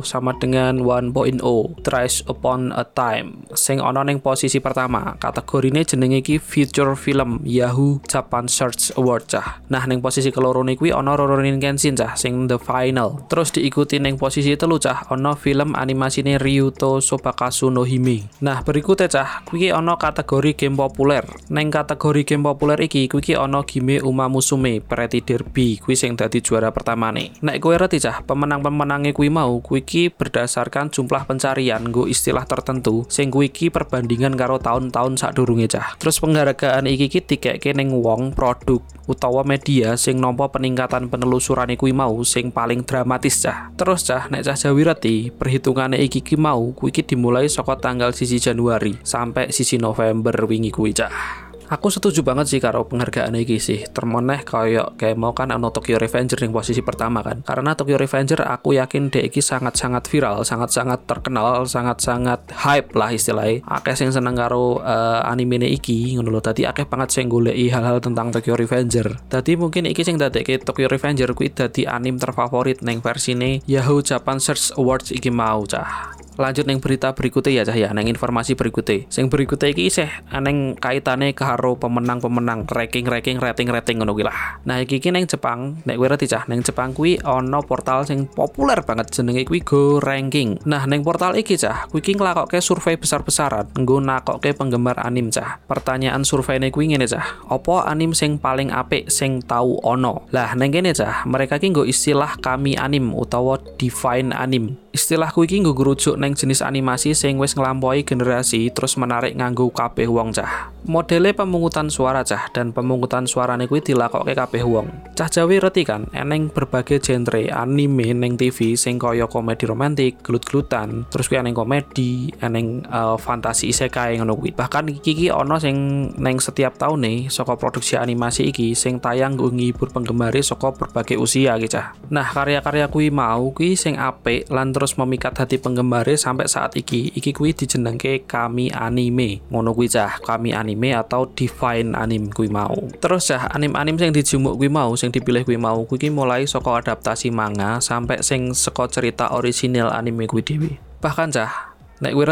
sama 0.06 0.32
dengan 0.40 0.80
1.0 0.80 1.42
Thrice 1.84 2.24
Upon 2.30 2.72
a 2.72 2.86
Time. 2.88 3.46
Sing 3.52 3.84
ono 3.84 4.02
neng 4.06 4.24
posisi 4.24 4.64
pertama 4.64 5.18
kategorine 5.20 5.84
jenenge 5.84 6.24
iki 6.24 6.36
feature 6.40 6.96
film 6.96 7.44
Yahoo 7.44 8.00
Japan 8.08 8.48
Search 8.48 8.96
Award 8.96 9.30
cah. 9.30 9.60
Nah 9.68 9.84
neng 9.90 10.00
posisi 10.00 10.32
keloro 10.32 10.64
kuwi 10.64 10.96
ono 10.96 11.14
Rurouni 11.14 11.56
Kenshin 11.60 11.98
cah 11.98 12.16
sing 12.16 12.48
the 12.48 12.56
final. 12.56 13.26
Terus 13.28 13.52
diikuti 13.52 14.00
neng 14.00 14.16
posisi 14.16 14.56
telu 14.56 14.78
cah 14.78 15.10
ono 15.12 15.36
film 15.36 15.76
animasine 15.76 16.38
Ryuto 16.38 17.02
Sobakasu 17.02 17.74
no 17.74 17.84
Hime. 17.84 18.30
Nah 18.42 18.62
berikutnya 18.62 19.08
cah 19.12 19.30
kuwi 19.44 19.74
ono 19.74 19.98
kategori 20.00 20.56
game 20.56 20.78
populer. 20.78 21.26
Neng 21.52 21.74
kategori 21.74 22.24
game 22.24 22.44
populer 22.46 22.80
iki 22.80 23.10
kuwi 23.12 23.34
ono 23.36 23.66
Game 23.66 23.98
Uma 24.06 24.30
Musume 24.30 24.80
Pretty 24.80 25.26
Derby 25.26 25.82
kuwi 25.82 25.98
sing 25.98 26.14
dadi 26.14 26.40
juara 26.40 26.70
pertama 26.70 27.10
nek 27.10 27.58
kowe 27.58 27.74
reti 27.74 27.98
cah 27.98 28.22
pemenang-pemenang 28.22 28.85
pemenangnya 28.86 29.18
kui 29.18 29.34
mau 29.34 29.58
kui 29.66 29.82
berdasarkan 30.14 30.94
jumlah 30.94 31.26
pencarian 31.26 31.90
go 31.90 32.06
istilah 32.06 32.46
tertentu 32.46 33.02
sing 33.10 33.34
kui 33.34 33.50
ki 33.50 33.74
perbandingan 33.74 34.38
karo 34.38 34.62
tahun-tahun 34.62 35.18
sak 35.18 35.42
durunge 35.42 35.66
cah. 35.66 35.98
Terus 35.98 36.22
penghargaan 36.22 36.86
iki 36.86 37.10
ki 37.10 37.26
dikeke 37.26 37.74
ning 37.74 37.90
wong 37.90 38.38
produk 38.38 38.86
utawa 39.10 39.42
media 39.42 39.98
sing 39.98 40.22
nompo 40.22 40.46
peningkatan 40.54 41.10
penelusuran 41.10 41.74
kui 41.74 41.98
mau 41.98 42.14
sing 42.22 42.54
paling 42.54 42.86
dramatis 42.86 43.42
cah. 43.42 43.74
Terus 43.74 44.06
cah 44.06 44.30
nek 44.30 44.46
cah 44.46 44.54
jawirati 44.54 45.34
perhitungannya 45.34 45.98
iki 46.06 46.22
ki 46.22 46.38
mau 46.38 46.70
kui 46.78 46.94
dimulai 46.94 47.50
saka 47.50 47.82
tanggal 47.82 48.14
sisi 48.14 48.38
Januari 48.38 49.02
sampai 49.02 49.50
sisi 49.50 49.82
November 49.82 50.46
wingi 50.46 50.70
kui 50.70 50.94
cah 50.94 51.45
Aku 51.66 51.90
setuju 51.90 52.22
banget 52.22 52.46
sih 52.46 52.60
karo 52.62 52.86
penghargaan 52.86 53.34
iki 53.42 53.58
sih. 53.58 53.90
Termoneh 53.90 54.46
kayak 54.46 55.02
kayak 55.02 55.18
mau 55.18 55.34
kan 55.34 55.50
ono 55.50 55.74
Tokyo 55.74 55.98
Revenger 55.98 56.38
yang 56.38 56.54
posisi 56.54 56.86
pertama 56.86 57.26
kan. 57.26 57.42
Karena 57.42 57.74
Tokyo 57.74 57.98
Revenger 57.98 58.46
aku 58.46 58.78
yakin 58.78 59.10
dek 59.10 59.34
iki 59.34 59.42
sangat-sangat 59.42 60.06
viral, 60.06 60.46
sangat-sangat 60.46 61.10
terkenal, 61.10 61.66
sangat-sangat 61.66 62.54
hype 62.54 62.94
lah 62.94 63.10
istilahnya. 63.10 63.66
Akeh 63.66 63.98
sing 63.98 64.14
seneng 64.14 64.38
karo 64.38 64.78
uh, 64.82 65.26
anime 65.26 65.66
iki 65.66 66.14
ngono 66.18 66.30
lho. 66.30 66.42
Tadi 66.44 66.70
akeh 66.70 66.86
banget 66.86 67.10
sing 67.18 67.26
goleki 67.32 67.74
hal-hal 67.74 67.98
tentang 67.98 68.30
Tokyo 68.30 68.54
Revenger. 68.54 69.26
Tadi 69.26 69.58
mungkin 69.58 69.90
iki 69.90 70.06
sing 70.06 70.22
dadekke 70.22 70.62
Tokyo 70.62 70.86
Revenger 70.86 71.34
kuwi 71.34 71.50
dadi 71.50 71.90
anime 71.90 72.22
terfavorit 72.22 72.86
neng 72.86 73.02
versine 73.02 73.66
Yahoo 73.66 74.06
Japan 74.06 74.38
Search 74.38 74.76
Awards 74.78 75.10
iki 75.10 75.34
mau 75.34 75.66
cah. 75.66 76.25
Lanjut 76.36 76.68
neng 76.68 76.80
berita 76.84 77.12
berikutnya 77.16 77.62
ya 77.62 77.64
cah 77.68 77.78
ya. 77.78 77.90
Neng 77.92 78.08
informasi 78.12 78.54
berikutnya. 78.54 79.08
Sing 79.10 79.32
berikutnya 79.32 79.72
iki 79.72 79.90
isih 79.90 80.10
neng 80.32 80.76
kaitane 80.78 81.32
karo 81.34 81.80
pemenang-pemenang 81.80 82.68
ranking-ranking 82.70 83.40
rating-rating 83.40 84.04
ngono 84.04 84.14
lah. 84.22 84.62
Nah 84.68 84.84
iki 84.84 85.00
iki 85.00 85.10
neng 85.12 85.26
Jepang. 85.28 85.82
Kowe 85.86 86.06
ngerti 86.06 86.28
cah 86.30 86.44
neng 86.52 86.62
Jepang 86.62 86.92
kuwi 86.92 87.18
ono 87.24 87.64
portal 87.64 88.04
sing 88.04 88.28
populer 88.28 88.84
banget 88.84 89.10
jenenge 89.16 89.48
kuwi 89.48 89.64
Go 89.64 89.98
Ranking. 90.04 90.62
Nah 90.68 90.86
neng 90.86 91.02
portal 91.02 91.34
iki 91.40 91.56
cah 91.58 91.88
kuwi 91.90 92.04
iki 92.04 92.14
nglakokke 92.20 92.60
survei 92.60 93.00
besar-besaran 93.00 93.72
nggo 93.74 94.04
nakokke 94.04 94.54
penggemar 94.54 95.00
anim 95.02 95.32
cah. 95.32 95.64
Pertanyaan 95.66 96.22
survei 96.28 96.60
ini 96.60 96.70
kuwi 96.70 96.94
ngene 96.94 97.08
cah. 97.08 97.48
Opo 97.50 97.82
anim 97.82 98.12
sing 98.14 98.38
paling 98.38 98.70
apik 98.70 99.08
sing 99.10 99.42
tahu 99.42 99.80
ono 99.82 100.28
lah 100.34 100.54
neng 100.58 100.74
kene 100.74 100.92
cah 100.92 101.24
mereka 101.24 101.58
ki 101.62 101.72
nggo 101.72 101.84
istilah 101.88 102.38
kami 102.44 102.76
anim 102.76 103.16
utawa 103.16 103.56
define 103.80 104.36
anim 104.36 104.76
istilah 104.96 105.36
iki 105.36 105.60
nggo 105.60 105.76
rujuk 105.76 106.16
neng 106.16 106.40
jenis 106.40 106.64
animasi 106.64 107.12
sing 107.12 107.36
wis 107.36 107.60
nglampaui 107.60 108.08
generasi 108.08 108.72
terus 108.72 108.96
menarik 108.96 109.36
nganggo 109.36 109.68
kabeh 109.76 110.08
wong 110.08 110.32
cah. 110.32 110.72
Modele 110.88 111.34
pemungutan 111.36 111.92
suara 111.92 112.24
cah 112.24 112.48
dan 112.56 112.72
pemungutan 112.72 113.28
suarane 113.28 113.68
kuwi 113.68 113.84
dilakokke 113.84 114.32
kabeh 114.32 114.64
wong. 114.64 114.88
Cah 115.18 115.28
Jawi 115.28 115.60
reti 115.60 115.84
kan 115.84 116.08
eneng 116.16 116.48
berbagai 116.48 117.04
genre 117.04 117.52
anime 117.52 118.16
neng 118.16 118.40
TV 118.40 118.80
sing 118.80 118.96
kaya 118.96 119.28
komedi 119.28 119.68
romantik, 119.68 120.22
gelut-gelutan, 120.24 121.10
terus 121.12 121.28
kuwi 121.28 121.42
eneng 121.42 121.58
komedi, 121.58 122.32
eneng 122.40 122.86
uh, 122.88 123.20
fantasi 123.20 123.76
isekai 123.76 124.22
ngono 124.22 124.40
kuwi. 124.40 124.56
Bahkan 124.56 124.96
iki 125.02 125.12
iki 125.18 125.28
ana 125.34 125.60
sing 125.60 125.76
neng 126.22 126.40
setiap 126.40 126.80
tahun 126.80 127.04
nih 127.04 127.18
saka 127.34 127.58
produksi 127.58 127.98
animasi 127.98 128.54
iki 128.54 128.78
sing 128.78 129.02
tayang 129.02 129.36
nggo 129.36 129.52
ngibur 129.52 129.90
penggemar 129.90 130.38
saka 130.40 130.72
berbagai 130.72 131.18
usia 131.18 131.58
iki 131.58 131.68
cah. 131.68 131.98
Nah, 132.14 132.30
karya-karya 132.30 132.88
kuwi 132.94 133.10
mau 133.10 133.50
kuwi 133.52 133.74
sing 133.74 133.98
apik 133.98 134.48
lan 134.54 134.70
memikat 134.94 135.34
hati 135.34 135.58
penggemar 135.58 136.06
sampai 136.14 136.46
saat 136.46 136.78
iki. 136.78 137.10
Iki 137.18 137.34
kuwi 137.34 137.58
dijenengke 137.58 138.30
kami 138.30 138.70
anime. 138.70 139.42
Ngono 139.50 139.74
kuwi 139.74 139.90
cah, 139.90 140.22
kami 140.22 140.54
anime 140.54 140.94
atau 140.94 141.26
define 141.34 141.98
anime 141.98 142.30
kuwi 142.30 142.54
mau. 142.54 142.78
Terus 143.02 143.34
cah, 143.34 143.50
anim-anim 143.50 143.98
sing 143.98 144.14
dijumuk 144.14 144.62
kuwi 144.62 144.70
mau, 144.70 144.94
sing 144.94 145.10
dipilih 145.10 145.42
kuwi 145.42 145.58
mau, 145.58 145.82
kuwi 145.90 146.14
mulai 146.14 146.46
saka 146.46 146.86
adaptasi 146.86 147.34
manga 147.34 147.82
sampai 147.82 148.22
sing 148.22 148.54
saka 148.54 148.86
cerita 148.86 149.34
orisinal 149.34 149.90
anime 149.90 150.30
kuwi 150.30 150.46
dhewe. 150.46 150.72
Bahkan 151.02 151.34
cah, 151.34 151.74
nek 152.06 152.14
kuwi 152.14 152.26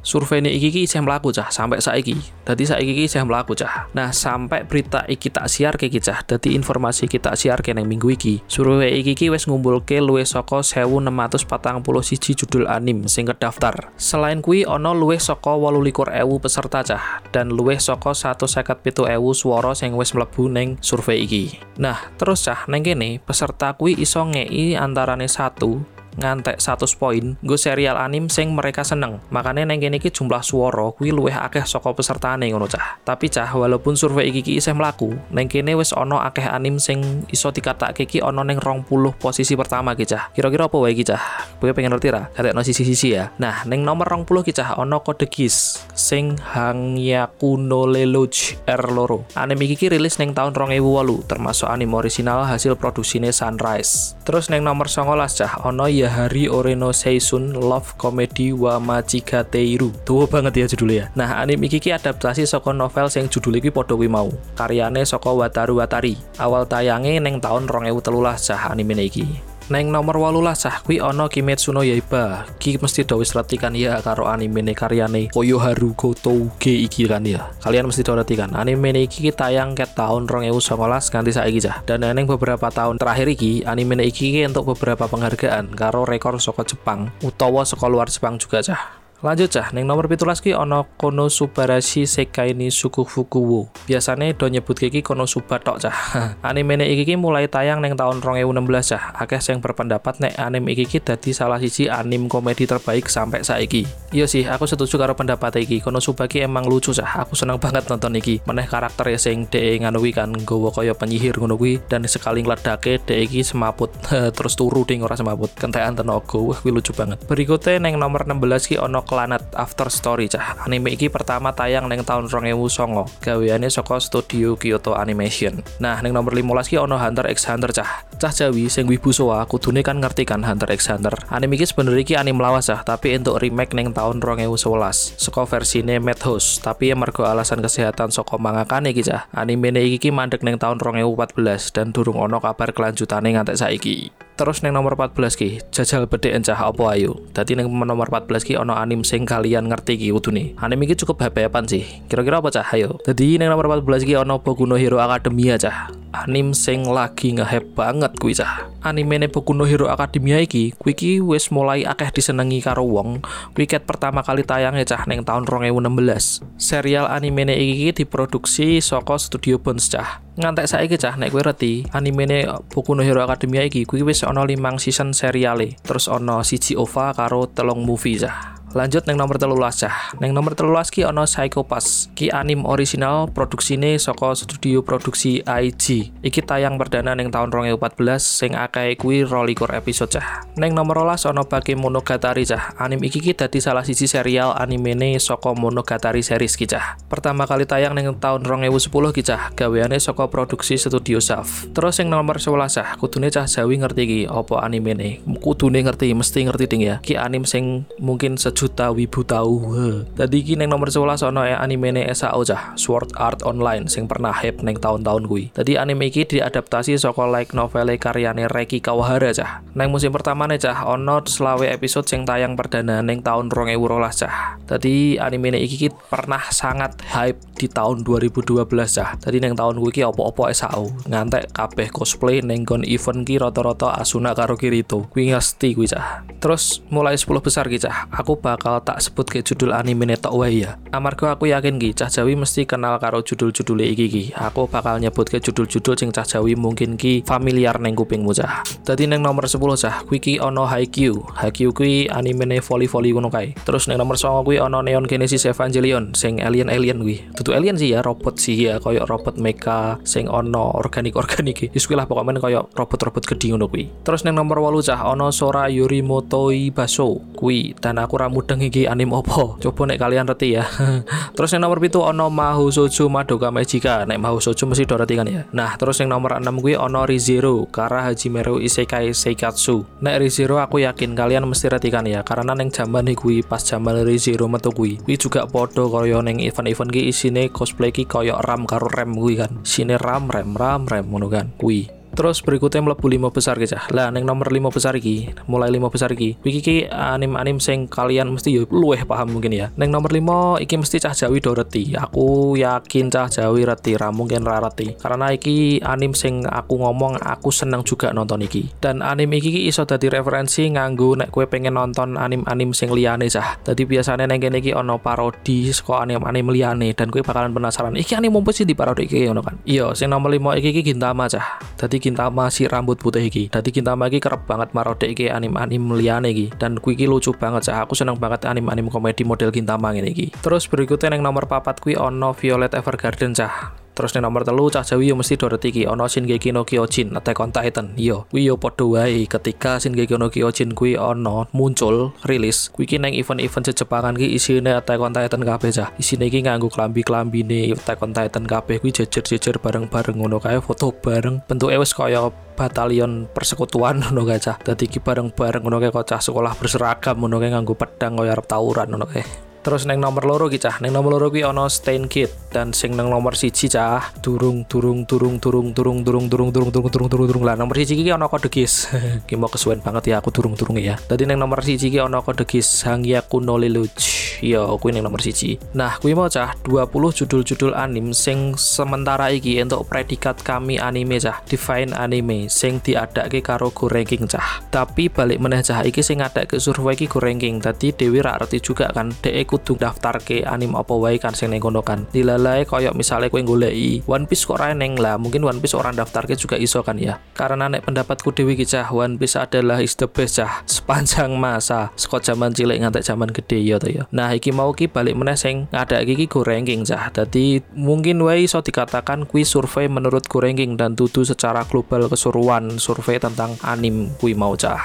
survei 0.00 0.40
ini 0.40 0.56
iki 0.56 0.84
isih 0.84 1.04
mlaku 1.04 1.32
cah 1.32 1.48
sampai 1.52 1.80
saiki. 1.80 2.16
Dadi 2.44 2.64
saiki 2.64 2.92
iki 2.96 3.04
isih 3.06 3.24
mlaku 3.24 3.56
cah. 3.56 3.88
Nah, 3.92 4.10
sampai 4.10 4.64
berita 4.64 5.04
iki 5.06 5.28
tak 5.28 5.46
siar 5.52 5.76
ke 5.76 5.88
cah. 6.00 6.24
Dadi 6.24 6.56
informasi 6.56 7.06
kita 7.06 7.36
siar 7.36 7.60
ke 7.60 7.76
minggu 7.76 8.08
iki. 8.12 8.42
Survei 8.48 9.00
iki 9.00 9.12
iki 9.14 9.26
wis 9.28 9.46
ngumpulke 9.46 10.00
luwih 10.00 10.24
saka 10.24 10.64
1641 10.64 12.38
judul 12.38 12.64
anim 12.66 13.04
sing 13.06 13.28
kedaftar. 13.28 13.92
Selain 14.00 14.40
kuwi 14.40 14.64
ana 14.64 14.96
luwih 14.96 15.20
saka 15.20 15.56
28.000 15.56 16.42
peserta 16.42 16.80
cah 16.84 17.04
dan 17.30 17.52
luwih 17.52 17.78
saka 17.78 18.16
157.000 18.16 19.06
swara 19.36 19.72
sing 19.76 19.94
wis 19.94 20.16
mlebu 20.16 20.48
ning 20.48 20.80
survei 20.80 21.24
iki. 21.24 21.60
Nah, 21.76 22.10
terus 22.16 22.48
cah 22.48 22.64
neng 22.66 22.84
kene 22.84 23.20
peserta 23.22 23.76
kuwi 23.76 23.96
iso 24.00 24.24
ngei 24.24 24.74
antarane 24.76 25.28
satu 25.28 25.99
ngantek 26.18 26.58
100 26.58 26.98
poin 26.98 27.38
gue 27.38 27.58
serial 27.58 27.94
anim 28.00 28.26
sing 28.26 28.50
mereka 28.50 28.82
seneng. 28.82 29.22
Makanya 29.30 29.68
neng 29.68 29.78
kene 29.78 30.02
iki 30.02 30.10
jumlah 30.10 30.42
suara 30.42 30.90
kuwi 30.96 31.14
luwih 31.14 31.36
akeh 31.36 31.62
saka 31.62 31.94
pesertane 31.94 32.50
ngono 32.50 32.66
cah. 32.66 32.98
Tapi 33.04 33.30
cah 33.30 33.50
walaupun 33.50 33.94
survei 33.94 34.32
iki 34.32 34.58
isih 34.58 34.74
mlaku 34.74 35.14
neng 35.30 35.46
kene 35.46 35.76
wis 35.78 35.94
ono 35.94 36.18
akeh 36.18 36.46
anim 36.46 36.82
sing 36.82 37.26
iso 37.30 37.54
dikatakke 37.54 38.08
iki 38.08 38.18
ono 38.24 38.42
neng 38.42 38.58
20 38.58 38.88
posisi 39.20 39.54
pertama 39.54 39.94
ki 39.94 40.06
cah. 40.08 40.32
Kira-kira 40.34 40.66
apa 40.66 40.76
wae 40.80 40.96
ki 40.96 41.04
cah? 41.06 41.22
Gue 41.60 41.70
pengen 41.76 41.94
ngerti 41.94 42.08
ra? 42.10 42.32
No 42.50 42.64
sisi-sisi 42.64 43.14
ya. 43.14 43.30
Nah 43.38 43.62
neng 43.68 43.86
nomor 43.86 44.08
20 44.08 44.46
ki 44.46 44.52
cah 44.56 44.80
ono 44.80 45.04
kode 45.04 45.28
gis 45.30 45.86
sing 45.94 46.34
Hangyaku 46.40 47.60
no 47.60 47.86
Lelouch 47.86 48.58
R 48.66 48.82
loro. 48.90 49.28
Anime 49.36 49.68
iki 49.68 49.86
rilis 49.86 50.18
neng 50.18 50.34
tahun 50.34 50.56
2008 50.56 51.30
termasuk 51.30 51.68
anime 51.70 51.94
original 51.96 52.46
hasil 52.46 52.74
produksine 52.74 53.30
Sunrise. 53.30 54.18
Terus 54.26 54.48
neng 54.50 54.66
nomor 54.66 54.90
19 54.90 55.10
cah 55.38 55.52
ono 55.66 55.86
Yahari 56.10 56.50
Oreno 56.50 56.90
Seisun 56.90 57.54
Love 57.54 57.94
Comedy 57.94 58.50
wa 58.50 58.82
Machigateiru. 58.82 59.94
Tuwa 60.02 60.26
banget 60.26 60.58
ya 60.58 60.66
judulnya 60.66 60.96
ya. 60.98 61.04
Nah, 61.14 61.38
anime 61.38 61.70
iki 61.70 61.78
ki 61.78 61.94
adaptasi 61.94 62.50
saka 62.50 62.74
novel 62.74 63.06
sing 63.06 63.30
judulnya 63.30 63.62
iki 63.62 63.70
padha 63.70 63.94
kuwi 63.94 64.10
mau. 64.10 64.26
Karyane 64.58 65.06
saka 65.06 65.30
Wataru 65.30 65.78
Watari. 65.78 66.18
Awal 66.34 66.66
tayange 66.66 67.14
ning 67.22 67.38
tahun 67.38 67.70
2013 67.70 68.10
cah 68.42 68.74
anime 68.74 68.98
iki. 69.06 69.49
Neng 69.70 69.94
nomor 69.94 70.18
walulah 70.18 70.58
sah 70.58 70.82
kui 70.82 70.98
ono 70.98 71.30
Kimetsu 71.30 71.70
no 71.70 71.86
Yaiba. 71.86 72.42
Ki 72.58 72.74
mesti 72.74 73.06
do 73.06 73.22
wis 73.22 73.30
kan 73.54 73.70
ya 73.70 74.02
karo 74.02 74.26
anime 74.26 74.66
ne 74.66 74.74
karyane 74.74 75.30
Koyoharu 75.30 75.94
Gotouge 75.94 76.74
iki 76.74 77.06
kan 77.06 77.22
ya. 77.22 77.54
Kalian 77.62 77.86
mesti 77.86 78.02
do 78.02 78.18
kan 78.18 78.50
anime 78.58 78.90
iki 78.98 79.30
tayang 79.30 79.78
ket 79.78 79.94
tahun 79.94 80.26
2019 80.26 80.74
ganti 81.14 81.30
saiki 81.30 81.62
cah. 81.62 81.86
Dan 81.86 82.02
neng 82.02 82.26
beberapa 82.26 82.66
tahun 82.66 82.98
terakhir 82.98 83.30
iki 83.30 83.62
anime 83.62 84.02
ne 84.02 84.10
iki 84.10 84.42
untuk 84.42 84.74
beberapa 84.74 85.06
penghargaan 85.06 85.70
karo 85.78 86.02
rekor 86.02 86.42
saka 86.42 86.66
Jepang 86.66 87.14
utawa 87.22 87.62
saka 87.62 87.86
luar 87.86 88.10
Jepang 88.10 88.42
juga 88.42 88.66
cah. 88.66 88.99
Lanjut 89.20 89.52
cah, 89.52 89.68
neng 89.76 89.84
nomor 89.84 90.08
pitulas 90.08 90.40
ki 90.40 90.56
ono 90.56 90.96
kono 90.96 91.28
subarashi 91.28 92.08
sekai 92.08 92.56
ni 92.56 92.72
suku 92.72 93.04
fukuwo. 93.04 93.68
Biasane 93.84 94.32
do 94.32 94.48
nyebut 94.48 94.80
kiki 94.80 95.04
kono 95.04 95.28
subatok 95.28 95.76
cah. 95.76 95.96
anime 96.48 96.80
iki 96.88 97.04
ki 97.04 97.14
mulai 97.20 97.44
tayang 97.44 97.84
neng 97.84 98.00
tahun 98.00 98.24
2016 98.24 98.96
cah. 98.96 99.12
Akeh 99.20 99.36
sing 99.44 99.60
berpendapat 99.60 100.24
nek 100.24 100.40
anime 100.40 100.72
iki 100.72 100.88
ki 100.88 100.98
dadi 101.04 101.36
salah 101.36 101.60
siji 101.60 101.92
anim 101.92 102.32
komedi 102.32 102.64
terbaik 102.64 103.12
sampai 103.12 103.44
saiki. 103.44 103.84
Iya 104.16 104.24
sih, 104.24 104.48
aku 104.48 104.64
setuju 104.64 104.96
karo 104.96 105.12
pendapat 105.12 105.52
iki. 105.60 105.84
Kono 105.84 106.00
subaki 106.00 106.40
emang 106.40 106.64
lucu 106.64 106.96
cah. 106.96 107.20
Aku 107.20 107.36
seneng 107.36 107.60
banget 107.64 107.92
nonton 107.92 108.16
iki. 108.16 108.40
Meneh 108.48 108.64
karakter 108.64 109.04
ya 109.04 109.20
sing 109.20 109.44
de 109.52 109.84
nganui 109.84 110.16
kan 110.16 110.32
gowo 110.48 110.72
kaya 110.72 110.96
penyihir 110.96 111.36
ngono 111.36 111.60
kuwi 111.60 111.76
dan 111.92 112.08
sekali 112.08 112.40
ngledake 112.40 113.04
de 113.04 113.20
iki 113.20 113.44
semaput 113.44 113.92
terus 114.36 114.56
turu 114.56 114.88
ding 114.88 115.04
ora 115.04 115.12
semaput. 115.12 115.52
Kentekan 115.52 115.92
tenaga. 115.92 116.40
Wah, 116.40 116.56
lucu 116.64 116.96
banget. 116.96 117.20
Berikutnya 117.28 117.76
neng 117.84 118.00
nomor 118.00 118.24
16 118.24 118.64
ki 118.64 118.76
ono 118.80 119.09
Planet 119.10 119.42
After 119.58 119.90
Story 119.90 120.30
cah. 120.30 120.54
Anime 120.62 120.94
iki 120.94 121.10
pertama 121.10 121.50
tayang 121.50 121.90
neng 121.90 122.06
tahun 122.06 122.30
2009. 122.30 123.18
Gaweane 123.18 123.66
saka 123.66 123.98
studio 123.98 124.54
Kyoto 124.54 124.94
Animation. 124.94 125.66
Nah, 125.82 125.98
neng 125.98 126.14
nomor 126.14 126.30
15 126.30 126.70
ki 126.70 126.78
ono 126.78 126.94
Hunter 126.94 127.26
x 127.26 127.50
Hunter 127.50 127.74
cah. 127.74 128.06
Cah 128.22 128.30
Jawi 128.30 128.70
sing 128.70 128.86
wibu 128.86 129.10
soa 129.10 129.42
kudune 129.50 129.82
kan 129.82 129.98
ngerti 129.98 130.22
kan 130.22 130.46
Hunter 130.46 130.70
x 130.70 130.86
Hunter. 130.86 131.26
Anime 131.26 131.58
iki 131.58 131.66
sebenarnya 131.66 132.06
iki 132.06 132.14
anime 132.14 132.38
lawas 132.38 132.70
cah, 132.70 132.86
tapi 132.86 133.18
untuk 133.18 133.42
remake 133.42 133.74
neng 133.74 133.90
tahun 133.90 134.22
2011. 134.22 135.18
Saka 135.18 135.42
versine 135.42 135.98
Madhouse, 135.98 136.62
tapi 136.62 136.94
ya 136.94 136.96
mergo 136.96 137.26
alasan 137.26 137.58
kesehatan 137.58 138.14
saka 138.14 138.38
mangakane 138.38 138.94
iki 138.94 139.10
cah. 139.10 139.26
Anime 139.34 139.74
iki 139.74 140.06
ki 140.06 140.10
mandek 140.14 140.46
neng 140.46 140.62
tahun 140.62 140.78
2014 140.78 141.74
dan 141.74 141.90
durung 141.90 142.22
ono 142.22 142.38
kabar 142.38 142.70
kelanjutane 142.70 143.34
ngantek 143.34 143.58
saiki. 143.58 144.29
Terus 144.40 144.64
neng 144.64 144.72
nomor 144.72 144.96
14 144.96 145.36
ki, 145.36 145.68
jajal 145.68 146.08
bedek 146.08 146.32
encah 146.32 146.56
apa 146.56 146.96
ayo. 146.96 147.20
Dadi 147.36 147.60
neng 147.60 147.68
nomor 147.68 148.08
14 148.08 148.40
ki 148.40 148.56
ono 148.56 148.72
anime 148.72 149.04
sing 149.04 149.28
kalian 149.28 149.68
ngerti 149.68 150.00
ki 150.00 150.16
nih. 150.16 150.56
Anime 150.56 150.88
iki 150.88 150.96
cukup 151.04 151.28
hebat 151.28 151.68
sih. 151.68 151.84
Kira-kira 152.08 152.40
apa 152.40 152.48
cah 152.48 152.64
ayo. 152.72 152.96
Dadi 153.04 153.36
neng 153.36 153.52
nomor 153.52 153.68
14 153.68 154.08
ki 154.08 154.16
ono 154.16 154.40
Boku 154.40 154.64
no 154.64 154.80
Hero 154.80 154.96
Academia 154.96 155.60
cah. 155.60 155.99
Anime 156.10 156.58
sing 156.58 156.82
lagi 156.90 157.38
ngehep 157.38 157.78
banget 157.78 158.18
kuwi 158.18 158.34
cah. 158.34 158.66
Anime 158.82 159.22
ne 159.22 159.30
Boku 159.30 159.54
no 159.54 159.62
Hero 159.62 159.86
Academia 159.86 160.42
iki 160.42 160.74
kuwi 160.74 160.92
iki 160.98 161.12
wis 161.22 161.54
mulai 161.54 161.86
akeh 161.86 162.10
disenengi 162.10 162.58
karo 162.58 162.82
wong. 162.82 163.22
Kuwi 163.54 163.70
pertama 163.78 164.26
kali 164.26 164.42
tayang 164.42 164.74
ya 164.74 164.82
cah 164.82 165.06
neng 165.06 165.22
tahun 165.22 165.46
2016. 165.46 166.42
Serial 166.58 167.06
anime 167.06 167.46
ne 167.46 167.54
iki 167.54 168.02
diproduksi 168.02 168.82
saka 168.82 169.22
studio 169.22 169.62
Bones 169.62 169.86
cah 169.86 170.18
ngantek 170.40 170.66
saiki 170.72 170.96
cah 170.96 171.20
nek 171.20 171.34
kowe 171.36 171.44
reti 171.44 171.84
animene 171.92 172.48
Boku 172.72 172.96
no 172.96 173.04
Hero 173.04 173.20
Academia 173.20 173.60
iki 173.60 173.84
kuwi 173.84 174.06
wis 174.06 174.24
ana 174.24 174.48
limang 174.48 174.80
season 174.80 175.12
seriale 175.12 175.76
terus 175.84 176.08
ana 176.08 176.40
siji 176.40 176.80
OVA 176.80 177.12
karo 177.12 177.44
telung 177.50 177.84
movie 177.84 178.16
cah 178.16 178.59
Lanjut 178.70 179.02
neng 179.10 179.18
nomor 179.18 179.34
telulas 179.34 179.82
cah. 179.82 180.14
Neng 180.22 180.30
nomor 180.30 180.54
telulas 180.54 180.94
ki 180.94 181.02
ono 181.02 181.26
Psycho 181.26 181.66
Pass. 181.66 182.06
Ki 182.14 182.30
anim 182.30 182.62
original 182.62 183.26
produksine 183.26 183.98
saka 183.98 184.38
studio 184.38 184.86
produksi 184.86 185.42
IG. 185.42 186.14
Iki 186.22 186.46
tayang 186.46 186.78
perdana 186.78 187.18
neng 187.18 187.34
tahun 187.34 187.50
2014 187.50 188.22
sing 188.22 188.54
akeh 188.54 188.94
kuwi 188.94 189.26
rolikur 189.26 189.74
episode 189.74 190.14
cah. 190.14 190.46
Neng 190.54 190.78
nomor 190.78 191.02
rolas 191.02 191.26
ono 191.26 191.42
Bake 191.50 191.74
Monogatari 191.74 192.46
cah. 192.46 192.78
Anim 192.78 193.02
iki 193.02 193.18
ki 193.18 193.34
dadi 193.34 193.58
salah 193.58 193.82
siji 193.82 194.06
serial 194.06 194.54
animene 194.54 195.18
saka 195.18 195.50
Monogatari 195.50 196.22
series 196.22 196.54
ki 196.54 196.70
cah. 196.70 196.94
Pertama 197.10 197.50
kali 197.50 197.66
tayang 197.66 197.98
neng 197.98 198.22
tahun 198.22 198.46
2010 198.46 198.86
ki 198.86 199.22
cah. 199.26 199.50
Gaweane 199.58 199.98
saka 199.98 200.30
produksi 200.30 200.78
studio 200.78 201.18
Saf. 201.18 201.66
Terus 201.74 201.98
yang 201.98 202.14
nomor 202.14 202.38
11 202.38 202.70
cah, 202.70 202.94
kudune 203.02 203.34
cah 203.34 203.50
Jawi 203.50 203.82
ngerti 203.82 204.02
ki 204.06 204.20
apa 204.30 204.62
animene. 204.62 205.18
Kudune 205.42 205.82
ngerti, 205.82 206.14
mesti 206.14 206.46
ngerti 206.46 206.64
ding 206.70 206.86
ya. 206.86 207.02
Ki 207.02 207.18
anim 207.18 207.42
sing 207.42 207.82
mungkin 207.98 208.38
sejujurnya 208.38 208.59
juta 208.60 208.92
wibu 208.92 209.24
tahu. 209.24 209.72
Tadi 210.12 210.44
iki 210.44 210.52
neng 210.60 210.76
nomor 210.76 210.92
11 210.92 211.32
ono 211.32 211.48
ya 211.48 211.56
anime 211.64 211.96
ne 211.96 212.04
SAO 212.12 212.44
cah, 212.44 212.76
Sword 212.76 213.16
Art 213.16 213.40
Online 213.48 213.88
sing 213.88 214.04
pernah 214.04 214.36
hype 214.36 214.60
neng 214.60 214.76
tahun-tahun 214.76 215.24
kuwi. 215.24 215.48
Tadi 215.56 215.80
anime 215.80 216.12
iki 216.12 216.28
diadaptasi 216.28 217.00
saka 217.00 217.24
like 217.24 217.56
novel 217.56 217.88
karyane 217.96 218.44
Reki 218.52 218.84
Kawahara 218.84 219.32
cah. 219.32 219.64
Neng 219.72 219.88
musim 219.88 220.12
pertama 220.12 220.44
nih 220.44 220.60
cah 220.60 220.84
ono 220.84 221.24
selawe 221.24 221.72
episode 221.72 222.04
sing 222.04 222.28
tayang 222.28 222.52
perdana 222.52 223.00
neng 223.00 223.24
tahun 223.24 223.48
2012 223.48 224.20
cah. 224.20 224.60
Tadi 224.68 225.16
anime 225.16 225.56
ne 225.56 225.64
iki 225.64 225.88
pernah 225.88 226.44
sangat 226.52 227.00
hype 227.16 227.40
di 227.56 227.64
tahun 227.64 228.04
2012 228.04 228.60
cah. 228.68 229.16
Tadi 229.16 229.40
neng 229.40 229.56
tahun 229.56 229.80
kuwi 229.80 229.88
iki 229.96 230.02
opo-opo 230.04 230.52
SAO. 230.52 230.92
Ngantek 231.08 231.56
kabeh 231.56 231.88
cosplay 231.88 232.44
neng 232.44 232.68
gon 232.68 232.84
event 232.84 233.24
ki 233.24 233.40
rata-rata 233.40 233.96
Asuna 233.96 234.36
karo 234.36 234.60
Kirito. 234.60 235.08
Kuwi 235.08 235.32
ngesti 235.32 235.72
kuwi 235.72 235.88
cah. 235.88 236.28
Terus 236.44 236.84
mulai 236.92 237.16
10 237.16 237.40
besar 237.40 237.64
ki 237.72 237.80
cah. 237.80 238.04
Aku 238.12 238.36
bakal 238.50 238.82
tak 238.82 238.98
sebut 238.98 239.26
ke 239.30 239.38
judul 239.46 239.70
anime 239.70 240.10
tok 240.18 240.34
wae 240.34 240.66
ya. 240.66 240.74
Amarga 240.90 241.38
aku 241.38 241.46
yakin 241.46 241.78
ki 241.78 241.94
cah 241.94 242.10
Jawi 242.10 242.34
mesti 242.34 242.66
kenal 242.66 242.98
karo 242.98 243.22
judul-judul 243.22 243.78
iki 243.86 244.06
ki. 244.10 244.24
Aku 244.34 244.66
bakal 244.66 244.98
nyebut 244.98 245.30
ke 245.30 245.38
judul-judul 245.38 245.94
sing 245.94 246.10
cah 246.10 246.26
Jawi 246.26 246.58
mungkin 246.58 246.98
ki 246.98 247.22
familiar 247.22 247.78
neng 247.78 247.94
kupingmu 247.94 248.34
cah. 248.34 248.66
Dadi 248.82 249.06
neng 249.06 249.22
nomor 249.22 249.46
10 249.46 249.62
cah, 249.78 250.02
kuwi 250.02 250.18
ki 250.18 250.34
ono 250.42 250.66
Haikyuu. 250.66 251.38
Haikyuu 251.38 251.70
kuwi 251.70 252.10
anime 252.10 252.58
volley-volley 252.58 253.14
ngono 253.14 253.30
kae. 253.30 253.54
Terus 253.62 253.86
neng 253.86 254.02
nomor 254.02 254.18
9 254.18 254.42
kuwi 254.42 254.58
ono 254.58 254.82
Neon 254.82 255.06
Genesis 255.06 255.46
Evangelion 255.46 256.10
sing 256.18 256.42
alien-alien 256.42 256.98
kuwi. 256.98 257.22
Tutu 257.38 257.54
alien 257.54 257.78
sih 257.78 257.94
ya, 257.94 258.02
robot 258.02 258.42
sih 258.42 258.58
ya, 258.58 258.82
koyo 258.82 259.06
robot 259.06 259.38
mecha 259.38 260.02
sing 260.02 260.26
ono 260.26 260.74
organik-organik 260.74 261.54
iki. 261.54 261.66
Wis 261.70 261.86
lah 261.94 262.10
pokoknya 262.10 262.42
koyo 262.42 262.66
robot-robot 262.74 263.22
gede 263.30 263.54
ngono 263.54 263.70
kuwi. 263.70 263.86
Terus 264.02 264.26
neng 264.26 264.34
nomor 264.34 264.58
8 264.58 264.90
cah 264.90 265.00
ono 265.06 265.30
Sora 265.30 265.70
Yorimoto 265.70 266.50
Baso 266.74 267.20
kuwi 267.36 267.76
dan 267.78 268.00
aku 268.00 268.16
ra 268.16 268.32
mudeng 268.40 268.64
iki 268.64 268.88
anime 268.88 269.12
opo. 269.12 269.60
Coba 269.60 269.84
nek 269.84 270.00
kalian 270.00 270.24
reti 270.24 270.56
ya. 270.56 270.64
terus 271.36 271.52
yang 271.52 271.68
nomor 271.68 271.76
pitu 271.76 272.00
ono 272.00 272.32
Mahu 272.32 272.72
Soju 272.72 273.12
Madoka 273.12 273.52
Magica. 273.52 274.08
Nek 274.08 274.16
Mahu 274.16 274.40
Soju 274.40 274.64
mesti 274.64 274.88
reti 274.88 275.14
kan 275.20 275.28
ya. 275.28 275.44
Nah, 275.52 275.76
terus 275.76 276.00
yang 276.00 276.08
nomor 276.16 276.40
6 276.40 276.48
kuwi 276.64 276.80
ono 276.80 277.04
Rizero 277.04 277.68
Kara 277.68 278.08
Hajimeru 278.08 278.56
Isekai 278.64 279.12
Seikatsu. 279.12 279.84
Nek 280.00 280.24
Rizero 280.24 280.56
aku 280.56 280.80
yakin 280.80 281.12
kalian 281.12 281.44
mesti 281.44 281.68
reti 281.68 281.92
kan 281.92 282.08
ya 282.08 282.24
karena 282.24 282.56
neng 282.56 282.72
zaman 282.72 283.12
nih 283.12 283.20
kuwi 283.20 283.44
pas 283.44 283.60
zaman 283.60 284.00
Rizero 284.08 284.48
metu 284.48 284.72
kuwi. 284.72 284.96
Kuwi 285.04 285.20
juga 285.20 285.44
podo 285.44 285.92
koyo 285.92 286.24
neng 286.24 286.40
event-event 286.40 286.88
ki 286.88 287.12
isine 287.12 287.52
cosplay 287.52 287.92
ki 287.92 288.08
koyo 288.08 288.40
ram 288.40 288.64
karo 288.64 288.88
rem 288.88 289.12
kuwi 289.12 289.36
kan. 289.36 289.60
Sine 289.68 290.00
ram 290.00 290.32
rem 290.32 290.56
ram 290.56 290.88
rem 290.88 291.04
kan. 291.28 291.52
Kuwi. 291.60 291.99
Terus 292.14 292.42
berikutnya 292.42 292.82
mlebu 292.82 293.06
lima 293.06 293.28
besar 293.30 293.56
gitu 293.56 293.78
Lah 293.94 294.10
neng 294.10 294.26
nomor 294.26 294.50
lima 294.50 294.68
besar 294.68 294.98
iki, 294.98 295.30
mulai 295.46 295.70
lima 295.70 295.88
besar 295.88 296.10
iki. 296.10 296.34
Iki 296.42 296.60
ki 296.60 296.76
anim-anim 296.90 297.62
sing 297.62 297.86
kalian 297.86 298.34
mesti 298.34 298.50
yo 298.50 298.66
luweh 298.66 299.06
paham 299.06 299.38
mungkin 299.38 299.54
ya. 299.54 299.70
Neng 299.78 299.94
nomor 299.94 300.10
lima 300.10 300.58
iki 300.58 300.74
mesti 300.74 300.98
cah 300.98 301.14
Jawi 301.14 301.38
do 301.38 301.54
reti. 301.54 301.94
Aku 301.94 302.58
yakin 302.58 303.08
cah 303.08 303.30
Jawi 303.30 303.62
reti 303.62 303.94
ra 303.94 304.10
mungkin 304.10 304.42
ra 304.42 304.58
reti. 304.58 304.98
Karena 304.98 305.30
iki 305.30 305.78
anim 305.86 306.12
sing 306.12 306.42
aku 306.46 306.82
ngomong 306.82 307.22
aku 307.22 307.54
seneng 307.54 307.86
juga 307.86 308.10
nonton 308.10 308.42
iki. 308.42 308.66
Dan 308.82 309.06
anim 309.06 309.30
iki 309.30 309.54
ki 309.54 309.60
iso 309.70 309.86
dadi 309.86 310.10
referensi 310.10 310.66
nganggo 310.66 311.14
nek 311.14 311.30
kue 311.30 311.46
pengen 311.46 311.78
nonton 311.78 312.18
anim-anim 312.18 312.74
sing 312.74 312.90
liyane 312.90 313.30
cah. 313.30 313.62
Dadi 313.62 313.86
biasanya 313.86 314.26
neng 314.26 314.42
kene 314.42 314.58
iki 314.58 314.74
ono 314.74 314.98
parodi 314.98 315.70
saka 315.70 316.02
anim-anim 316.02 316.50
liyane 316.50 316.90
dan 316.96 317.14
kue 317.14 317.22
bakalan 317.22 317.54
penasaran 317.54 317.94
iki 317.94 318.18
anim 318.18 318.34
apa 318.34 318.50
sih 318.50 318.66
di 318.66 318.74
parodi 318.74 319.06
iki 319.06 319.30
ngono 319.30 319.46
kan. 319.46 319.62
Iya, 319.62 319.94
sing 319.94 320.10
nomor 320.10 320.32
lima 320.32 320.58
iki 320.58 320.74
ki 320.74 320.82
Gintama 320.90 321.30
cah. 321.30 321.62
Dadi 321.78 321.99
Gintama 322.00 322.48
si 322.48 322.66
rambut 322.66 322.96
putih 322.96 323.22
iki. 323.22 323.52
Dadi 323.52 323.70
Gintama 323.70 324.08
iki 324.08 324.18
kerep 324.18 324.48
banget 324.48 324.72
marode 324.72 325.06
iki 325.06 325.28
anim-anim 325.28 325.94
liyane 325.94 326.32
iki. 326.32 326.50
Dan 326.56 326.80
kuwi 326.80 326.96
iki 326.96 327.06
lucu 327.06 327.36
banget 327.36 327.70
cah. 327.70 327.84
Aku 327.84 327.94
seneng 327.94 328.18
banget 328.18 328.48
anim-anim 328.48 328.88
komedi 328.88 329.22
model 329.22 329.52
Gintama 329.52 329.92
ngene 329.92 330.10
iki. 330.10 330.32
Terus 330.40 330.66
berikutnya 330.66 331.14
yang 331.14 331.22
nomor 331.22 331.46
papat 331.46 331.78
kuwi 331.78 331.94
ono 331.94 332.34
Violet 332.34 332.74
Evergarden 332.74 333.36
cah. 333.36 333.79
Terus 334.00 334.16
ning 334.16 334.24
nomor 334.24 334.48
telu 334.48 334.72
cah 334.72 334.80
Jawi 334.80 335.12
yo 335.12 335.14
mesti 335.20 335.36
dorot 335.36 335.60
iki 335.60 335.84
ono 335.84 336.08
Shingeki 336.08 336.56
no 336.56 336.64
Kyojin 336.64 337.12
Attack 337.20 337.36
on 337.44 337.52
Titan. 337.52 337.92
Yo, 338.00 338.24
kuwi 338.32 338.48
yo 338.48 338.56
padha 338.56 338.88
wae 338.88 339.28
ketika 339.28 339.76
Shingeki 339.76 340.16
no 340.16 340.32
Kyojin 340.32 340.72
kuwi 340.72 340.96
ono 340.96 341.44
muncul 341.52 342.16
rilis. 342.24 342.72
Kuwi 342.72 342.88
ki 342.88 342.96
neng 342.96 343.12
event-event 343.12 343.68
sejepangan 343.68 344.16
ki 344.16 344.32
isine 344.32 344.72
Attack 344.72 345.04
on 345.04 345.12
Titan 345.12 345.44
kabeh 345.44 345.68
cah. 345.68 345.92
Isine 346.00 346.32
iki 346.32 346.40
nganggo 346.40 346.72
klambi-klambine 346.72 347.76
Attack 347.76 348.00
on 348.00 348.16
Titan 348.16 348.48
kabeh 348.48 348.80
kuwi 348.80 348.88
jejer-jejer 348.88 349.60
bareng-bareng 349.60 350.16
ngono 350.16 350.40
kae 350.40 350.64
foto 350.64 350.96
bareng. 350.96 351.44
Bentuke 351.44 351.76
wis 351.76 351.92
kaya 351.92 352.32
batalion 352.56 353.28
persekutuan 353.28 354.00
ngono 354.08 354.24
kae 354.24 354.40
cah. 354.40 354.56
Dadi 354.64 354.88
ki 354.88 355.04
bareng-bareng 355.04 355.60
ngono 355.60 355.76
kae 355.76 355.92
cah 355.92 356.24
sekolah 356.24 356.56
berseragam 356.56 357.20
ngono 357.20 357.36
kae 357.36 357.52
nganggo 357.52 357.76
pedang 357.76 358.16
kaya 358.16 358.32
arep 358.32 358.48
tawuran 358.48 358.96
ngono 358.96 359.04
kae. 359.04 359.49
Terus 359.60 359.84
neng 359.84 360.00
nomor 360.00 360.24
loro 360.24 360.48
ki 360.48 360.56
cah, 360.56 360.80
neng 360.80 360.96
nomor 360.96 361.20
loro 361.20 361.28
ki 361.28 361.44
ono 361.44 361.68
Stain 361.68 362.08
Kid 362.08 362.32
dan 362.48 362.72
sing 362.72 362.96
neng 362.96 363.12
nomor 363.12 363.36
siji 363.36 363.68
cah 363.68 364.08
durung 364.24 364.64
durung 364.64 365.04
durung 365.04 365.36
durung 365.36 365.68
durung 365.76 366.00
durung 366.00 366.26
durung 366.32 366.48
durung 366.48 366.72
durung 366.72 366.88
durung 366.88 367.08
durung 367.12 367.28
durung 367.28 367.44
lah 367.44 367.60
nomor 367.60 367.76
siji 367.76 368.00
ki 368.00 368.16
ono 368.16 368.32
kode 368.32 368.48
gis. 368.48 368.88
ki 369.28 369.36
mau 369.36 369.52
kesuwen 369.52 369.84
banget 369.84 370.16
ya 370.16 370.24
aku 370.24 370.32
durung 370.32 370.56
durung 370.56 370.80
ya. 370.80 370.96
Tadi 370.96 371.28
neng 371.28 371.44
nomor 371.44 371.60
siji 371.60 371.92
ki 371.92 372.00
ono 372.00 372.24
kode 372.24 372.48
gis 372.48 372.88
Hangyaku 372.88 373.44
no 373.44 373.60
Lelouch. 373.60 374.40
Yo 374.40 374.80
kuwi 374.80 374.96
neng 374.96 375.04
nomor 375.04 375.20
siji. 375.20 375.60
Nah, 375.76 376.00
kuwi 376.00 376.16
mau 376.16 376.32
cah 376.32 376.56
20 376.64 376.88
judul-judul 377.12 377.76
anim 377.76 378.16
sing 378.16 378.56
sementara 378.56 379.28
iki 379.28 379.60
untuk 379.60 379.84
predikat 379.84 380.40
kami 380.40 380.80
anime 380.80 381.20
cah, 381.20 381.44
define 381.44 381.92
anime 381.92 382.48
sing 382.48 382.80
diadake 382.80 383.44
karo 383.44 383.68
go 383.68 383.92
ranking 383.92 384.24
cah. 384.24 384.64
Tapi 384.72 385.12
balik 385.12 385.36
meneh 385.36 385.60
cah 385.60 385.84
iki 385.84 386.00
sing 386.00 386.24
ngadake 386.24 386.56
survei 386.56 386.96
iki 386.96 387.04
go 387.04 387.20
ranking. 387.20 387.60
Tadi 387.60 387.92
Dewi 387.92 388.24
ra 388.24 388.40
arti 388.40 388.64
juga 388.64 388.88
kan 388.96 389.12
dek 389.12 389.49
kudu 389.50 389.74
daftar 389.74 390.22
ke 390.22 390.46
anim 390.46 390.78
apa 390.78 390.94
wae 390.94 391.18
kan 391.18 391.34
sing 391.34 391.50
ning 391.50 391.58
kono 391.58 391.82
kan. 391.82 392.06
Dilalae 392.14 392.62
koyo 392.62 392.94
misalnya 392.94 393.26
kowe 393.26 393.42
goleki 393.42 394.06
One 394.06 394.30
Piece 394.30 394.46
kok 394.46 394.62
ora 394.62 394.70
neng 394.70 394.94
lah 394.94 395.18
mungkin 395.18 395.42
One 395.42 395.58
Piece 395.58 395.74
orang 395.74 395.98
daftar 395.98 396.30
ke 396.30 396.38
juga 396.38 396.54
iso 396.54 396.86
kan 396.86 396.94
ya. 397.02 397.18
Karena 397.34 397.66
nek 397.66 397.82
pendapatku 397.82 398.30
dewi 398.30 398.54
cah 398.62 398.86
One 398.94 399.18
Piece 399.18 399.34
adalah 399.34 399.82
is 399.82 399.98
the 399.98 400.06
best 400.06 400.38
cah 400.38 400.62
sepanjang 400.70 401.34
masa. 401.34 401.90
Saka 401.98 402.22
zaman 402.22 402.54
cilik 402.54 402.78
ngantek 402.78 403.02
zaman 403.02 403.34
gede 403.34 403.58
ya 403.58 403.82
to 403.82 403.90
ya. 403.90 404.06
Nah 404.14 404.30
iki 404.30 404.54
mau 404.54 404.70
ki 404.70 404.86
balik 404.86 405.18
meneh 405.18 405.34
sing 405.34 405.66
ngadake 405.74 406.14
iki 406.14 406.30
go 406.30 406.46
ranking 406.46 406.86
cah. 406.86 407.10
Dadi 407.10 407.58
mungkin 407.74 408.22
wae 408.22 408.46
iso 408.46 408.62
dikatakan 408.62 409.26
kuwi 409.26 409.42
survei 409.42 409.90
menurut 409.90 410.30
go 410.30 410.38
ranking 410.38 410.78
dan 410.78 410.94
tutu 410.94 411.26
secara 411.26 411.66
global 411.66 412.06
keseruan 412.06 412.78
survei 412.78 413.18
tentang 413.18 413.58
anim 413.66 414.14
kuwi 414.22 414.38
mau 414.38 414.54
cah 414.54 414.78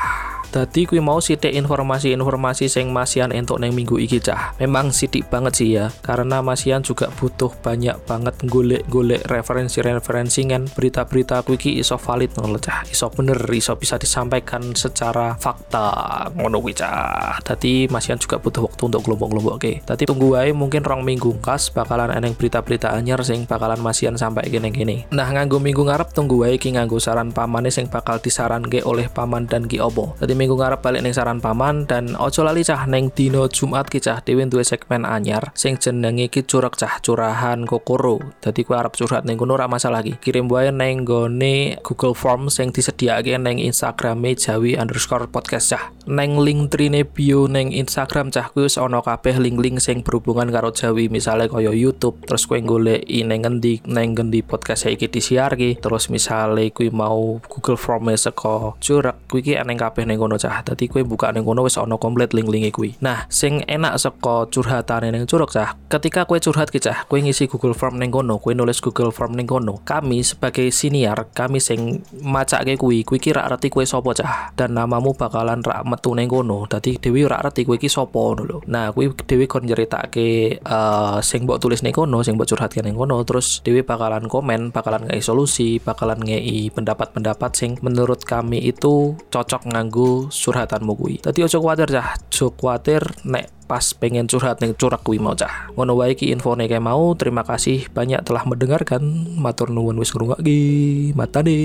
Dadi 0.56 0.88
kuwi 0.88 1.04
mau 1.04 1.20
sithik 1.20 1.52
informasi-informasi 1.52 2.72
sing 2.72 2.88
masian 2.88 3.36
entuk 3.36 3.60
neng 3.60 3.76
minggu 3.76 4.00
iki 4.00 4.24
cah. 4.24 4.56
Memang 4.56 4.96
sidik 4.96 5.28
banget 5.28 5.60
sih 5.60 5.76
ya, 5.76 5.92
karena 6.00 6.40
masian 6.40 6.80
juga 6.80 7.12
butuh 7.12 7.52
banyak 7.60 8.00
banget 8.08 8.40
golek-golek 8.48 9.28
referensi-referensi 9.28 10.48
kan 10.48 10.64
berita-berita 10.72 11.44
kuwi 11.44 11.60
iki 11.60 11.72
iso 11.84 12.00
valid 12.00 12.40
ngono 12.40 12.56
cah. 12.56 12.88
Iso 12.88 13.12
bener, 13.12 13.36
iso 13.52 13.76
bisa 13.76 14.00
disampaikan 14.00 14.72
secara 14.72 15.36
fakta 15.36 15.92
ngono 16.40 16.64
kuwi 16.64 16.72
cah. 16.72 17.36
Dadi 17.44 17.92
masian 17.92 18.16
juga 18.16 18.40
butuh 18.40 18.72
waktu 18.72 18.96
untuk 18.96 19.12
kelompok-kelompok 19.12 19.60
oke. 19.60 19.72
Dadi 19.84 20.08
tunggu 20.08 20.40
wae 20.40 20.56
mungkin 20.56 20.88
rong 20.88 21.04
minggu 21.04 21.36
kas 21.44 21.68
bakalan 21.68 22.16
eneng 22.16 22.32
berita-berita 22.32 22.96
anyar 22.96 23.20
sing 23.28 23.44
bakalan 23.44 23.84
masian 23.84 24.16
sampai 24.16 24.48
gini-gini. 24.48 25.04
Nah, 25.12 25.28
nganggo 25.36 25.60
minggu 25.60 25.84
ngarep 25.84 26.16
tunggu 26.16 26.48
wae 26.48 26.56
ki 26.56 26.80
nganggo 26.80 26.96
saran 27.04 27.36
pamane 27.36 27.68
sing 27.76 27.92
bakal 27.92 28.24
disaranke 28.24 28.80
oleh 28.88 29.12
paman 29.12 29.52
dan 29.52 29.68
ki 29.68 29.84
opo. 29.84 30.16
Dadi 30.16 30.45
minggu 30.46 30.62
ngarep 30.62 30.86
balik 30.86 31.02
ning 31.02 31.10
saran 31.10 31.42
paman 31.42 31.90
dan 31.90 32.14
ojo 32.22 32.46
lali 32.46 32.62
cah 32.62 32.86
neng 32.86 33.10
dino 33.10 33.50
Jumat 33.50 33.90
ki 33.90 33.98
cah 33.98 34.22
dhewe 34.22 34.46
duwe 34.46 34.62
segmen 34.62 35.02
anyar 35.02 35.50
sing 35.58 35.82
jenenge 35.82 36.30
ki 36.30 36.46
curek 36.46 36.78
cah 36.78 37.02
curahan 37.02 37.66
kokoro. 37.66 38.22
Dadi 38.46 38.62
kowe 38.62 38.78
arep 38.78 38.94
curhat 38.94 39.26
ning 39.26 39.42
kono 39.42 39.58
masalah 39.66 40.06
ki. 40.06 40.22
Kirim 40.22 40.46
wae 40.46 40.70
neng 40.70 41.02
gone 41.02 41.82
Google 41.82 42.14
Form 42.14 42.54
sing 42.54 42.70
disediakake 42.70 43.42
neng 43.42 43.58
Instagrame 43.58 44.38
Jawi 44.38 44.78
underscore 44.78 45.26
podcast 45.26 45.74
cah. 45.74 45.90
Neng 46.06 46.38
link 46.38 46.70
trine 46.70 47.02
bio 47.10 47.50
neng 47.50 47.74
Instagram 47.74 48.30
cah 48.30 48.54
kuwi 48.54 48.70
wis 48.70 48.78
ana 48.78 49.02
kabeh 49.02 49.42
link-link 49.42 49.82
sing 49.82 50.06
berhubungan 50.06 50.54
karo 50.54 50.70
Jawi 50.70 51.10
misalnya 51.10 51.50
kaya 51.50 51.74
YouTube 51.74 52.22
terus 52.30 52.46
kowe 52.46 52.62
golek 52.62 53.02
neng 53.10 53.42
ngendi 53.42 53.82
neng 53.90 54.14
ngendi 54.14 54.46
podcast 54.46 54.86
iki 54.86 55.10
disiarke 55.10 55.82
terus 55.82 56.14
misalnya 56.14 56.70
kuwi 56.70 56.94
mau 56.94 57.42
Google 57.50 57.82
Form 57.82 58.14
saka 58.14 58.78
curek 58.78 59.26
kuwi 59.26 59.42
ki 59.42 59.54
eneng 59.58 59.82
kabeh 59.82 60.06
ning 60.06 60.22
kono 60.22 60.35
cah. 60.38 60.64
Dadi 60.66 60.88
kowe 60.88 61.02
buka 61.04 61.32
ning 61.32 61.44
kono 61.44 61.66
wis 61.66 61.78
ana 61.78 61.98
komplit 62.00 62.32
link-linke 62.32 62.72
kuwi. 62.72 62.96
Nah, 63.02 63.28
sing 63.28 63.64
enak 63.68 64.00
saka 64.00 64.48
curhatane 64.50 65.12
ning 65.12 65.28
curug 65.28 65.52
cah. 65.52 65.76
Ketika 65.90 66.24
kowe 66.24 66.40
curhat 66.40 66.72
ki 66.72 66.80
cah, 66.80 67.04
kowe 67.10 67.20
ngisi 67.20 67.52
Google 67.52 67.76
Form 67.76 68.00
ning 68.00 68.10
kono, 68.14 68.40
kowe 68.40 68.56
nulis 68.56 68.80
Google 68.80 69.12
Form 69.12 69.36
ning 69.36 69.50
kono. 69.50 69.84
Kami 69.84 70.24
sebagai 70.24 70.72
senior, 70.72 71.28
kami 71.36 71.60
sing 71.60 72.02
macake 72.24 72.80
kuwi, 72.80 73.04
kuwi 73.04 73.20
ki 73.20 73.36
rak 73.36 73.52
ngerti 73.52 73.68
kowe 73.68 73.84
sapa 73.84 74.16
cah. 74.16 74.56
Dan 74.56 74.80
namamu 74.80 75.12
bakalan 75.12 75.60
rak 75.60 75.84
metu 75.84 76.16
ning 76.16 76.32
kono. 76.32 76.64
Dadi 76.72 76.96
Dewi 76.96 77.28
rak 77.28 77.44
ngerti 77.44 77.68
kowe 77.68 77.76
ki 77.76 77.90
sapa 77.92 78.16
ngono 78.16 78.44
lho. 78.48 78.58
Nah, 78.72 78.96
kuwi 78.96 79.12
Dewi 79.28 79.46
kon 79.52 79.68
nyeritake 79.68 80.62
uh, 80.64 81.20
sing 81.20 81.44
mbok 81.44 81.60
tulis 81.60 81.84
ning 81.84 81.92
kono, 81.92 82.24
sing 82.24 82.40
mbok 82.40 82.48
curhatke 82.48 82.80
ning 82.80 82.96
kono, 82.96 83.20
terus 83.28 83.60
Dewi 83.66 83.84
bakalan 83.84 84.32
komen, 84.32 84.72
bakalan 84.72 85.12
ngei 85.12 85.20
solusi, 85.20 85.84
bakalan 85.84 86.24
ngei 86.24 86.72
pendapat-pendapat 86.72 87.52
sing 87.52 87.76
menurut 87.84 88.24
kami 88.24 88.64
itu 88.64 89.18
cocok 89.28 89.68
nganggo 89.68 90.15
surhatanmu 90.30 90.94
kuwi. 90.96 91.16
Dadi 91.24 91.44
ojo 91.44 91.58
kuwatir 91.62 91.88
cah, 91.92 92.16
ojo 92.18 92.54
kuwatir 92.56 93.02
nek 93.26 93.52
pas 93.66 93.82
pengen 93.98 94.30
curhat 94.30 94.62
ning 94.62 94.78
curak 94.78 95.02
kuwi 95.02 95.18
mau 95.18 95.34
cah. 95.34 95.74
Ngono 95.74 95.98
wae 95.98 96.14
iki 96.14 96.32
kayak 96.70 96.84
mau. 96.84 97.12
Terima 97.18 97.42
kasih 97.42 97.90
banyak 97.90 98.22
telah 98.24 98.44
mendengarkan. 98.46 99.02
Matur 99.36 99.74
nuwun 99.74 99.98
wis 99.98 100.14
ngrungokke. 100.14 101.12
Matane. 101.18 101.60